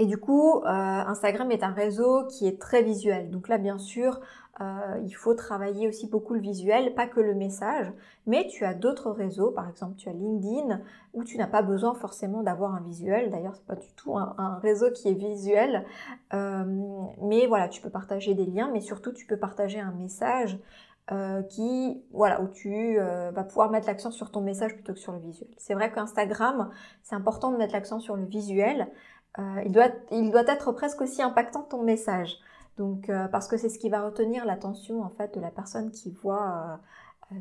Et 0.00 0.06
du 0.06 0.16
coup, 0.16 0.58
euh, 0.58 0.62
Instagram 0.64 1.50
est 1.50 1.64
un 1.64 1.72
réseau 1.72 2.24
qui 2.26 2.46
est 2.46 2.60
très 2.60 2.82
visuel. 2.82 3.30
Donc 3.30 3.48
là, 3.48 3.58
bien 3.58 3.78
sûr, 3.78 4.20
euh, 4.60 5.00
il 5.04 5.10
faut 5.10 5.34
travailler 5.34 5.88
aussi 5.88 6.06
beaucoup 6.06 6.34
le 6.34 6.40
visuel, 6.40 6.94
pas 6.94 7.08
que 7.08 7.18
le 7.18 7.34
message, 7.34 7.92
mais 8.26 8.46
tu 8.46 8.64
as 8.64 8.74
d'autres 8.74 9.10
réseaux, 9.10 9.50
par 9.50 9.68
exemple 9.68 9.96
tu 9.96 10.08
as 10.08 10.12
LinkedIn, 10.12 10.80
où 11.14 11.24
tu 11.24 11.36
n'as 11.36 11.46
pas 11.46 11.62
besoin 11.62 11.94
forcément 11.94 12.42
d'avoir 12.42 12.74
un 12.74 12.80
visuel, 12.80 13.30
d'ailleurs 13.30 13.54
c'est 13.54 13.66
pas 13.66 13.76
du 13.76 13.92
tout 13.94 14.16
un, 14.16 14.58
réseau 14.60 14.90
qui 14.90 15.08
est 15.08 15.14
visuel, 15.14 15.84
euh, 16.34 16.64
mais 17.22 17.46
voilà, 17.46 17.68
tu 17.68 17.80
peux 17.80 17.90
partager 17.90 18.34
des 18.34 18.46
liens, 18.46 18.68
mais 18.72 18.80
surtout 18.80 19.12
tu 19.12 19.26
peux 19.26 19.36
partager 19.36 19.80
un 19.80 19.92
message 19.92 20.58
qui, 21.48 22.02
voilà, 22.10 22.42
où 22.42 22.48
tu 22.48 22.98
vas 22.98 23.42
pouvoir 23.44 23.70
mettre 23.70 23.86
l'accent 23.86 24.10
sur 24.10 24.30
ton 24.30 24.42
message 24.42 24.74
plutôt 24.74 24.92
que 24.92 24.98
sur 24.98 25.12
le 25.12 25.18
visuel. 25.18 25.48
C'est 25.56 25.72
vrai 25.72 25.90
qu'Instagram, 25.90 26.68
c'est 27.02 27.14
important 27.14 27.50
de 27.50 27.56
mettre 27.56 27.72
l'accent 27.72 27.98
sur 27.98 28.14
le 28.14 28.26
visuel, 28.26 28.88
il, 29.64 29.72
doit, 29.72 29.90
il 30.10 30.30
doit 30.30 30.46
être 30.46 30.72
presque 30.72 31.00
aussi 31.00 31.22
impactant 31.22 31.62
ton 31.62 31.82
message. 31.82 32.36
Donc, 32.76 33.10
parce 33.32 33.48
que 33.48 33.56
c'est 33.56 33.68
ce 33.68 33.78
qui 33.78 33.88
va 33.88 34.02
retenir 34.02 34.44
l'attention 34.44 35.02
en 35.02 35.10
fait 35.10 35.34
de 35.34 35.40
la 35.40 35.50
personne 35.50 35.90
qui 35.90 36.10
voit 36.10 36.80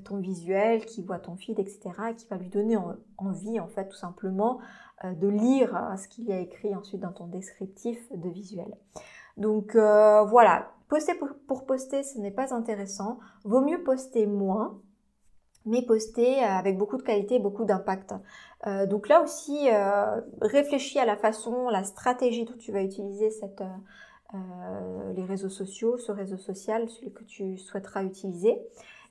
ton 0.04 0.18
visuel, 0.18 0.86
qui 0.86 1.04
voit 1.04 1.20
ton 1.20 1.36
feed, 1.36 1.60
etc., 1.60 1.92
et 2.10 2.16
qui 2.16 2.28
va 2.28 2.38
lui 2.38 2.50
donner 2.50 2.78
envie, 3.18 3.60
en 3.60 3.68
fait, 3.68 3.88
tout 3.88 3.96
simplement, 3.96 4.60
de 5.04 5.28
lire 5.28 5.80
ce 5.98 6.08
qu'il 6.08 6.26
y 6.26 6.34
a 6.34 6.40
écrit 6.40 6.76
ensuite 6.76 7.02
dans 7.02 7.12
ton 7.12 7.28
descriptif 7.28 8.00
de 8.12 8.30
visuel. 8.30 8.76
Donc 9.38 9.76
voilà, 9.76 10.72
poster 10.90 11.14
pour 11.48 11.66
poster, 11.66 12.02
ce 12.04 12.18
n'est 12.20 12.32
pas 12.32 12.54
intéressant. 12.54 13.20
Vaut 13.44 13.62
mieux 13.62 13.84
poster 13.84 14.26
moins, 14.26 14.80
mais 15.68 15.82
poster 15.84 16.44
euh, 16.44 16.48
avec 16.48 16.78
beaucoup 16.78 16.98
de 16.98 17.04
qualité, 17.04 17.40
beaucoup 17.40 17.66
d'impact. 17.66 18.14
Euh, 18.66 18.88
donc 18.88 19.08
là 19.08 19.22
aussi, 19.22 19.70
euh, 19.70 20.22
réfléchis 20.42 20.98
à 21.00 21.06
la 21.06 21.16
façon, 21.16 21.70
la 21.70 21.84
stratégie 21.84 22.46
dont 22.46 22.58
tu 22.58 22.72
vas 22.72 22.82
utiliser 22.82 23.30
les 25.16 25.24
réseaux 25.24 25.50
sociaux, 25.50 25.98
ce 25.98 26.12
réseau 26.12 26.38
social, 26.38 26.90
celui 26.90 27.14
que 27.14 27.24
tu 27.24 27.58
souhaiteras 27.58 28.04
utiliser. 28.04 28.60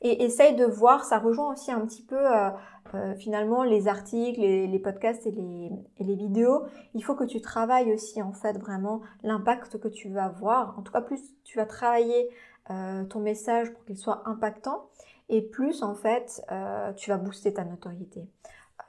Et 0.02 0.24
essaye 0.24 0.54
de 0.54 0.66
voir, 0.66 1.04
ça 1.04 1.18
rejoint 1.18 1.54
aussi 1.54 1.72
un 1.72 1.80
petit 1.86 2.02
peu 2.02 2.18
finalement 3.16 3.64
les 3.64 3.88
articles, 3.88 4.38
les, 4.40 4.78
podcasts 4.78 5.26
et 5.26 5.30
les, 5.30 5.70
et 5.98 6.04
les, 6.04 6.16
vidéos. 6.16 6.64
Il 6.92 7.02
faut 7.02 7.14
que 7.14 7.24
tu 7.24 7.40
travailles 7.40 7.94
aussi 7.94 8.20
en 8.20 8.32
fait 8.32 8.58
vraiment 8.58 9.00
l'impact 9.22 9.78
que 9.78 9.88
tu 9.88 10.10
vas 10.10 10.24
avoir. 10.24 10.78
En 10.78 10.82
tout 10.82 10.92
cas, 10.92 11.00
plus 11.00 11.22
tu 11.44 11.56
vas 11.56 11.64
travailler 11.64 12.28
ton 12.68 13.20
message 13.20 13.72
pour 13.72 13.84
qu'il 13.84 13.96
soit 13.96 14.22
impactant, 14.26 14.88
et 15.28 15.42
plus 15.42 15.82
en 15.82 15.94
fait 15.94 16.42
euh, 16.52 16.92
tu 16.94 17.10
vas 17.10 17.18
booster 17.18 17.52
ta 17.54 17.64
notoriété. 17.64 18.28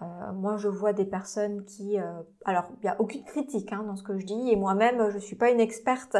Euh, 0.03 0.31
moi, 0.33 0.57
je 0.57 0.67
vois 0.67 0.93
des 0.93 1.05
personnes 1.05 1.65
qui, 1.65 1.99
euh, 1.99 2.03
alors 2.45 2.65
il 2.75 2.83
n'y 2.83 2.89
a 2.89 3.01
aucune 3.01 3.23
critique 3.23 3.73
hein, 3.73 3.83
dans 3.87 3.95
ce 3.95 4.03
que 4.03 4.19
je 4.19 4.27
dis, 4.27 4.51
et 4.51 4.55
moi-même, 4.55 5.09
je 5.09 5.15
ne 5.15 5.19
suis 5.19 5.35
pas 5.35 5.49
une 5.49 5.59
experte, 5.59 6.17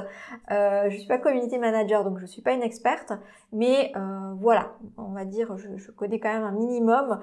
je 0.50 0.86
ne 0.86 0.98
suis 0.98 1.08
pas 1.08 1.20
community 1.20 1.60
manager, 1.60 2.04
donc 2.04 2.18
je 2.18 2.24
ne 2.24 2.28
suis 2.28 2.42
pas 2.42 2.54
une 2.54 2.64
experte, 2.64 3.14
mais 3.52 3.94
voilà, 4.40 4.74
on 4.98 5.12
va 5.12 5.26
dire, 5.26 5.58
je, 5.58 5.92
connais 5.92 6.20
quand 6.20 6.34
même 6.34 6.46
un 6.46 6.54
minimum 6.54 7.20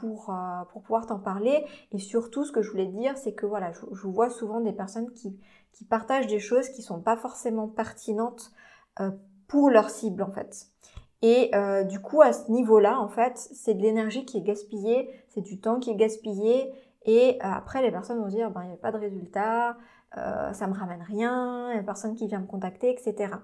pour 0.00 0.32
pour 0.70 0.82
pouvoir 0.82 1.06
t'en 1.06 1.18
parler, 1.18 1.66
et 1.90 1.98
surtout, 1.98 2.46
ce 2.46 2.52
que 2.52 2.62
je 2.62 2.70
voulais 2.70 2.86
dire, 2.86 3.18
c'est 3.18 3.34
que 3.34 3.44
voilà, 3.44 3.72
je, 3.72 3.80
je, 3.92 4.06
vois 4.06 4.30
souvent 4.30 4.60
des 4.60 4.72
personnes 4.72 5.12
qui 5.12 5.38
qui 5.72 5.84
partagent 5.84 6.28
des 6.28 6.38
choses 6.38 6.68
qui 6.70 6.82
sont 6.82 7.00
pas 7.00 7.16
forcément 7.16 7.68
pertinentes 7.68 8.52
pour 9.48 9.70
leur 9.70 9.90
cible 9.90 10.22
en 10.22 10.30
fait. 10.30 10.68
Et 11.22 11.50
euh, 11.54 11.84
du 11.84 12.00
coup, 12.00 12.20
à 12.20 12.32
ce 12.32 12.50
niveau-là, 12.50 12.98
en 12.98 13.08
fait, 13.08 13.38
c'est 13.38 13.74
de 13.74 13.82
l'énergie 13.82 14.24
qui 14.24 14.38
est 14.38 14.42
gaspillée, 14.42 15.08
c'est 15.28 15.40
du 15.40 15.60
temps 15.60 15.78
qui 15.78 15.90
est 15.90 15.94
gaspillé. 15.94 16.72
Et 17.04 17.36
euh, 17.36 17.48
après, 17.48 17.80
les 17.80 17.92
personnes 17.92 18.18
vont 18.18 18.28
dire, 18.28 18.50
ben, 18.50 18.62
il 18.64 18.68
n'y 18.68 18.74
a 18.74 18.78
pas 18.78 18.90
de 18.90 18.98
résultat, 18.98 19.76
euh, 20.18 20.52
ça 20.52 20.66
me 20.66 20.74
ramène 20.74 21.02
rien, 21.02 21.70
il 21.70 21.74
n'y 21.74 21.80
a 21.80 21.82
personne 21.84 22.16
qui 22.16 22.26
vient 22.26 22.40
me 22.40 22.46
contacter, 22.46 22.90
etc. 22.90 23.34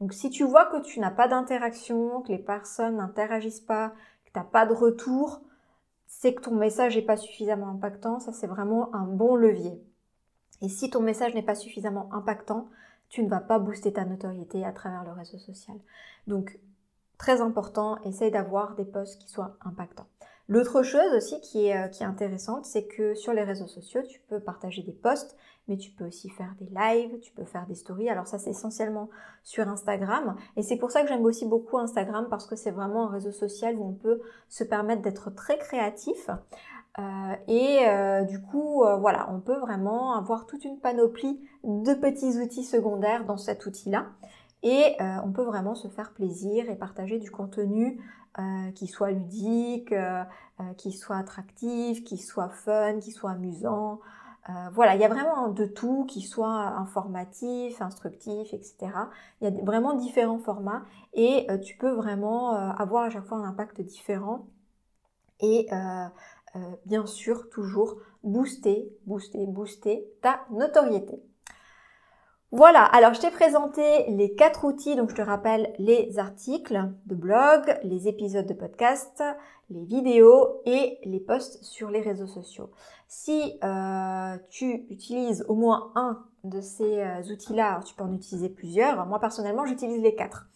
Donc, 0.00 0.12
si 0.12 0.30
tu 0.30 0.42
vois 0.42 0.66
que 0.66 0.82
tu 0.82 0.98
n'as 0.98 1.12
pas 1.12 1.28
d'interaction, 1.28 2.20
que 2.22 2.32
les 2.32 2.38
personnes 2.38 2.96
n'interagissent 2.96 3.60
pas, 3.60 3.90
que 4.24 4.32
tu 4.32 4.38
n'as 4.38 4.44
pas 4.44 4.66
de 4.66 4.74
retour, 4.74 5.40
c'est 6.08 6.34
que 6.34 6.42
ton 6.42 6.54
message 6.54 6.96
n'est 6.96 7.02
pas 7.02 7.16
suffisamment 7.16 7.68
impactant. 7.68 8.18
Ça, 8.18 8.32
c'est 8.32 8.48
vraiment 8.48 8.92
un 8.92 9.04
bon 9.04 9.36
levier. 9.36 9.80
Et 10.62 10.68
si 10.68 10.90
ton 10.90 11.00
message 11.00 11.34
n'est 11.34 11.42
pas 11.42 11.54
suffisamment 11.54 12.12
impactant, 12.12 12.68
tu 13.10 13.22
ne 13.22 13.28
vas 13.28 13.40
pas 13.40 13.58
booster 13.58 13.92
ta 13.92 14.06
notoriété 14.06 14.64
à 14.64 14.72
travers 14.72 15.04
le 15.04 15.12
réseau 15.12 15.38
social. 15.38 15.76
Donc, 16.26 16.58
Très 17.20 17.42
important, 17.42 17.98
essaye 18.04 18.30
d'avoir 18.30 18.74
des 18.76 18.86
posts 18.86 19.20
qui 19.20 19.28
soient 19.28 19.58
impactants. 19.60 20.06
L'autre 20.48 20.82
chose 20.82 21.12
aussi 21.14 21.38
qui 21.42 21.66
est, 21.66 21.76
euh, 21.76 21.88
qui 21.88 22.02
est 22.02 22.06
intéressante, 22.06 22.64
c'est 22.64 22.86
que 22.86 23.14
sur 23.14 23.34
les 23.34 23.42
réseaux 23.44 23.66
sociaux, 23.66 24.00
tu 24.08 24.20
peux 24.20 24.40
partager 24.40 24.82
des 24.82 24.94
posts, 24.94 25.36
mais 25.68 25.76
tu 25.76 25.90
peux 25.90 26.06
aussi 26.06 26.30
faire 26.30 26.54
des 26.58 26.70
lives, 26.74 27.20
tu 27.20 27.30
peux 27.32 27.44
faire 27.44 27.66
des 27.66 27.74
stories. 27.74 28.08
Alors 28.08 28.26
ça, 28.26 28.38
c'est 28.38 28.48
essentiellement 28.48 29.10
sur 29.42 29.68
Instagram. 29.68 30.34
Et 30.56 30.62
c'est 30.62 30.78
pour 30.78 30.90
ça 30.90 31.02
que 31.02 31.08
j'aime 31.08 31.26
aussi 31.26 31.46
beaucoup 31.46 31.76
Instagram, 31.76 32.26
parce 32.30 32.46
que 32.46 32.56
c'est 32.56 32.70
vraiment 32.70 33.08
un 33.08 33.12
réseau 33.12 33.32
social 33.32 33.76
où 33.76 33.84
on 33.84 33.92
peut 33.92 34.22
se 34.48 34.64
permettre 34.64 35.02
d'être 35.02 35.28
très 35.28 35.58
créatif. 35.58 36.30
Euh, 36.98 37.34
et 37.46 37.88
euh, 37.88 38.24
du 38.24 38.40
coup, 38.40 38.84
voilà, 38.98 39.28
on 39.32 39.40
peut 39.40 39.58
vraiment 39.58 40.14
avoir 40.14 40.46
toute 40.46 40.64
une 40.64 40.78
panoplie 40.78 41.40
de 41.64 41.94
petits 41.94 42.38
outils 42.38 42.64
secondaires 42.64 43.24
dans 43.24 43.36
cet 43.36 43.66
outil-là. 43.66 44.06
Et 44.62 44.96
euh, 45.00 45.16
on 45.24 45.32
peut 45.32 45.42
vraiment 45.42 45.74
se 45.74 45.88
faire 45.88 46.12
plaisir 46.12 46.68
et 46.68 46.76
partager 46.76 47.18
du 47.18 47.30
contenu 47.30 47.98
euh, 48.38 48.70
qui 48.72 48.86
soit 48.86 49.10
ludique, 49.10 49.92
euh, 49.92 50.22
qui 50.76 50.92
soit 50.92 51.16
attractif, 51.16 52.04
qui 52.04 52.18
soit 52.18 52.50
fun, 52.50 52.98
qui 53.00 53.12
soit 53.12 53.30
amusant. 53.30 54.00
voilà, 54.72 54.96
il 54.96 55.00
y 55.00 55.04
a 55.04 55.08
vraiment 55.08 55.48
de 55.48 55.64
tout, 55.64 56.04
qui 56.06 56.22
soit 56.22 56.48
informatif, 56.48 57.80
instructif, 57.80 58.52
etc. 58.52 58.88
Il 59.40 59.48
y 59.48 59.60
a 59.60 59.64
vraiment 59.64 59.94
différents 59.94 60.40
formats 60.40 60.82
et 61.14 61.46
tu 61.62 61.76
peux 61.76 61.92
vraiment 61.92 62.50
avoir 62.52 63.04
à 63.04 63.10
chaque 63.10 63.26
fois 63.26 63.38
un 63.38 63.44
impact 63.44 63.80
différent 63.80 64.46
bien 66.84 67.06
sûr 67.06 67.48
toujours 67.50 67.96
booster, 68.22 68.92
booster, 69.06 69.46
booster 69.46 70.06
ta 70.20 70.40
notoriété. 70.50 71.22
Voilà, 72.52 72.82
alors 72.82 73.14
je 73.14 73.20
t'ai 73.20 73.30
présenté 73.30 73.82
les 74.08 74.34
quatre 74.34 74.64
outils, 74.64 74.96
donc 74.96 75.10
je 75.10 75.14
te 75.14 75.22
rappelle 75.22 75.72
les 75.78 76.18
articles 76.18 76.90
de 77.06 77.14
blog, 77.14 77.78
les 77.84 78.08
épisodes 78.08 78.46
de 78.46 78.54
podcast, 78.54 79.22
les 79.70 79.84
vidéos 79.84 80.60
et 80.66 80.98
les 81.04 81.20
posts 81.20 81.62
sur 81.62 81.90
les 81.90 82.00
réseaux 82.00 82.26
sociaux. 82.26 82.70
Si 83.06 83.56
euh, 83.62 84.36
tu 84.48 84.84
utilises 84.90 85.44
au 85.46 85.54
moins 85.54 85.92
un 85.94 86.24
de 86.42 86.60
ces 86.60 87.00
euh, 87.00 87.22
outils-là, 87.32 87.80
tu 87.86 87.94
peux 87.94 88.02
en 88.02 88.12
utiliser 88.12 88.48
plusieurs. 88.48 89.06
Moi 89.06 89.20
personnellement, 89.20 89.64
j'utilise 89.64 90.02
les 90.02 90.16
quatre. 90.16 90.48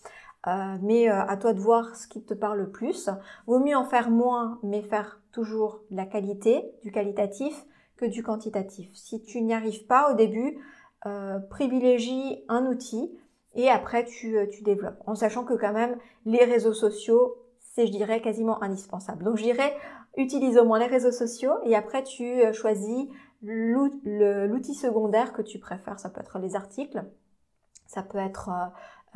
Euh, 0.49 0.77
mais 0.83 1.07
à 1.09 1.37
toi 1.37 1.55
de 1.55 1.61
voir 1.61 1.95
ce 1.97 2.07
qui 2.09 2.23
te 2.23 2.35
parle 2.35 2.59
le 2.59 2.71
plus. 2.71 3.09
Vaut 3.47 3.61
mieux 3.61 3.77
en 3.77 3.85
faire 3.85 4.11
moins, 4.11 4.59
mais 4.65 4.83
faire 4.83 5.21
toujours 5.35 5.81
la 5.91 6.07
qualité, 6.07 6.73
du 6.83 6.93
qualitatif, 6.93 7.67
que 7.97 8.07
du 8.07 8.23
quantitatif. 8.23 8.89
Si 8.95 9.21
tu 9.23 9.43
n'y 9.43 9.53
arrives 9.53 9.87
pas 9.87 10.13
au 10.13 10.15
début, 10.15 10.59
euh, 11.07 11.39
privilégie 11.51 12.45
un 12.49 12.67
outil 12.67 13.11
et 13.55 13.69
après 13.69 14.05
tu, 14.05 14.39
euh, 14.39 14.47
tu 14.47 14.63
développes. 14.63 15.03
En 15.07 15.15
sachant 15.15 15.45
que 15.45 15.55
quand 15.55 15.73
même 15.73 15.99
les 16.25 16.45
réseaux 16.45 16.73
sociaux, 16.73 17.37
c'est 17.59 17.87
je 17.87 17.93
dirais 17.93 18.21
quasiment 18.21 18.63
indispensable. 18.63 19.25
Donc 19.25 19.37
je 19.37 19.43
dirais 19.43 19.75
utilise 20.17 20.57
au 20.57 20.65
moins 20.65 20.79
les 20.79 20.87
réseaux 20.87 21.11
sociaux 21.11 21.55
et 21.65 21.75
après 21.75 22.05
tu 22.05 22.25
euh, 22.25 22.53
choisis 22.53 23.09
l'outil 23.43 24.75
secondaire 24.75 25.33
que 25.33 25.43
tu 25.43 25.59
préfères. 25.59 25.99
Ça 25.99 26.11
peut 26.11 26.21
être 26.21 26.39
les 26.39 26.55
articles, 26.55 27.05
ça 27.87 28.03
peut 28.03 28.19
être 28.19 28.51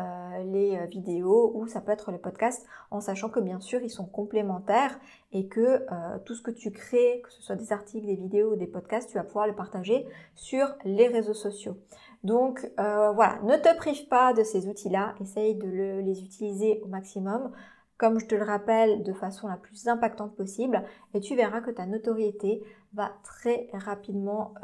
euh, 0.01 0.45
les 0.45 0.77
euh, 0.77 0.87
vidéos 0.87 1.51
ou 1.57 1.67
ça 1.67 1.81
peut 1.81 1.91
être 1.91 2.13
les 2.13 2.19
podcasts 2.19 2.65
en 2.93 3.01
sachant 3.01 3.29
que 3.31 3.41
bien 3.41 3.59
sûr 3.59 3.81
ils 3.83 3.91
sont 3.91 4.07
complémentaires 4.07 4.97
et 5.33 5.49
que 5.49 5.61
euh, 5.61 6.19
tout 6.25 6.37
ce 6.37 6.43
que 6.43 6.53
tu 6.53 6.71
crées, 6.71 7.21
que 7.25 7.33
ce 7.33 7.43
soit 7.43 7.57
des 7.57 7.73
articles, 7.73 8.07
des 8.07 8.15
vidéos 8.15 8.53
ou 8.53 8.57
des 8.57 8.69
podcasts, 8.69 9.11
tu 9.11 9.17
vas 9.17 9.25
pouvoir 9.25 9.49
le 9.49 9.57
partager 9.57 10.07
sur 10.37 10.73
les 10.85 11.09
réseaux 11.09 11.35
sociaux. 11.35 11.77
Donc 12.23 12.71
voilà, 12.77 13.41
ne 13.43 13.57
te 13.57 13.77
prive 13.77 14.07
pas 14.09 14.33
de 14.33 14.43
ces 14.43 14.69
outils-là, 14.69 15.15
essaye 15.21 15.55
de 15.55 16.01
les 16.01 16.23
utiliser 16.23 16.81
au 16.85 16.89
maximum. 16.89 17.53
Comme 17.97 18.21
je 18.21 18.27
te 18.27 18.35
le 18.37 18.45
rappelle, 18.45 19.03
de 19.03 19.13
façon 19.13 19.49
la 19.49 19.57
plus 19.57 19.89
impactante 19.89 20.37
possible, 20.37 20.83
et 21.15 21.21
tu 21.21 21.35
verras 21.35 21.61
que 21.61 21.71
ta 21.71 21.87
notoriété 21.87 22.63
va 22.93 23.13
très 23.25 23.69
rapidement 23.73 24.55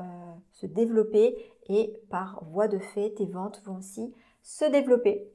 se 0.50 0.66
développer 0.66 1.36
et 1.68 1.96
par 2.10 2.42
voie 2.44 2.68
de 2.68 2.78
fait, 2.78 3.14
tes 3.16 3.26
ventes 3.26 3.62
vont 3.64 3.78
aussi 3.78 4.14
se 4.44 4.64
développer. 4.66 5.26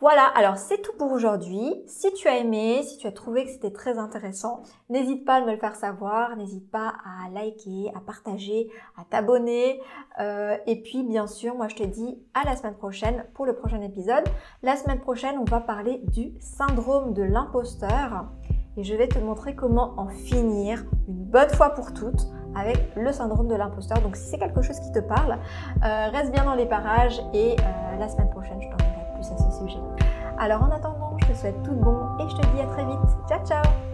Voilà, 0.00 0.24
alors 0.34 0.56
c'est 0.56 0.82
tout 0.82 0.92
pour 0.98 1.12
aujourd'hui. 1.12 1.82
Si 1.86 2.12
tu 2.14 2.28
as 2.28 2.38
aimé, 2.38 2.82
si 2.82 2.98
tu 2.98 3.06
as 3.06 3.12
trouvé 3.12 3.44
que 3.44 3.50
c'était 3.50 3.70
très 3.70 3.96
intéressant, 3.98 4.62
n'hésite 4.90 5.24
pas 5.24 5.36
à 5.36 5.40
me 5.40 5.52
le 5.52 5.56
faire 5.56 5.76
savoir, 5.76 6.36
n'hésite 6.36 6.70
pas 6.70 6.94
à 7.04 7.30
liker, 7.30 7.92
à 7.94 8.00
partager, 8.00 8.70
à 8.98 9.04
t'abonner. 9.04 9.80
Euh, 10.20 10.56
et 10.66 10.82
puis 10.82 11.04
bien 11.04 11.26
sûr, 11.26 11.54
moi 11.54 11.68
je 11.68 11.76
te 11.76 11.84
dis 11.84 12.18
à 12.34 12.44
la 12.44 12.56
semaine 12.56 12.76
prochaine 12.76 13.24
pour 13.34 13.46
le 13.46 13.54
prochain 13.54 13.80
épisode. 13.82 14.24
La 14.62 14.76
semaine 14.76 15.00
prochaine, 15.00 15.38
on 15.38 15.44
va 15.44 15.60
parler 15.60 16.02
du 16.12 16.34
syndrome 16.40 17.14
de 17.14 17.22
l'imposteur 17.22 18.26
et 18.76 18.84
je 18.84 18.94
vais 18.94 19.08
te 19.08 19.18
montrer 19.18 19.54
comment 19.54 19.94
en 19.96 20.08
finir 20.08 20.84
une 21.08 21.24
bonne 21.24 21.50
fois 21.50 21.70
pour 21.70 21.92
toutes 21.92 22.26
avec 22.54 22.94
le 22.96 23.12
syndrome 23.12 23.48
de 23.48 23.54
l'imposteur. 23.54 24.00
Donc 24.00 24.16
si 24.16 24.28
c'est 24.28 24.38
quelque 24.38 24.62
chose 24.62 24.78
qui 24.80 24.92
te 24.92 25.00
parle, 25.00 25.38
euh, 25.84 26.08
reste 26.10 26.32
bien 26.32 26.44
dans 26.44 26.54
les 26.54 26.66
parages 26.66 27.20
et 27.32 27.56
euh, 27.58 27.98
la 27.98 28.08
semaine 28.08 28.30
prochaine, 28.30 28.60
je 28.60 28.68
dirai 28.68 29.06
plus 29.14 29.30
à 29.32 29.38
ce 29.38 29.58
sujet. 29.58 29.80
Alors 30.38 30.62
en 30.62 30.70
attendant, 30.70 31.16
je 31.18 31.26
te 31.26 31.36
souhaite 31.36 31.62
tout 31.62 31.74
bon 31.74 31.98
et 32.20 32.28
je 32.28 32.36
te 32.36 32.46
dis 32.54 32.60
à 32.60 32.66
très 32.66 32.84
vite. 32.84 33.28
Ciao 33.28 33.44
ciao 33.44 33.93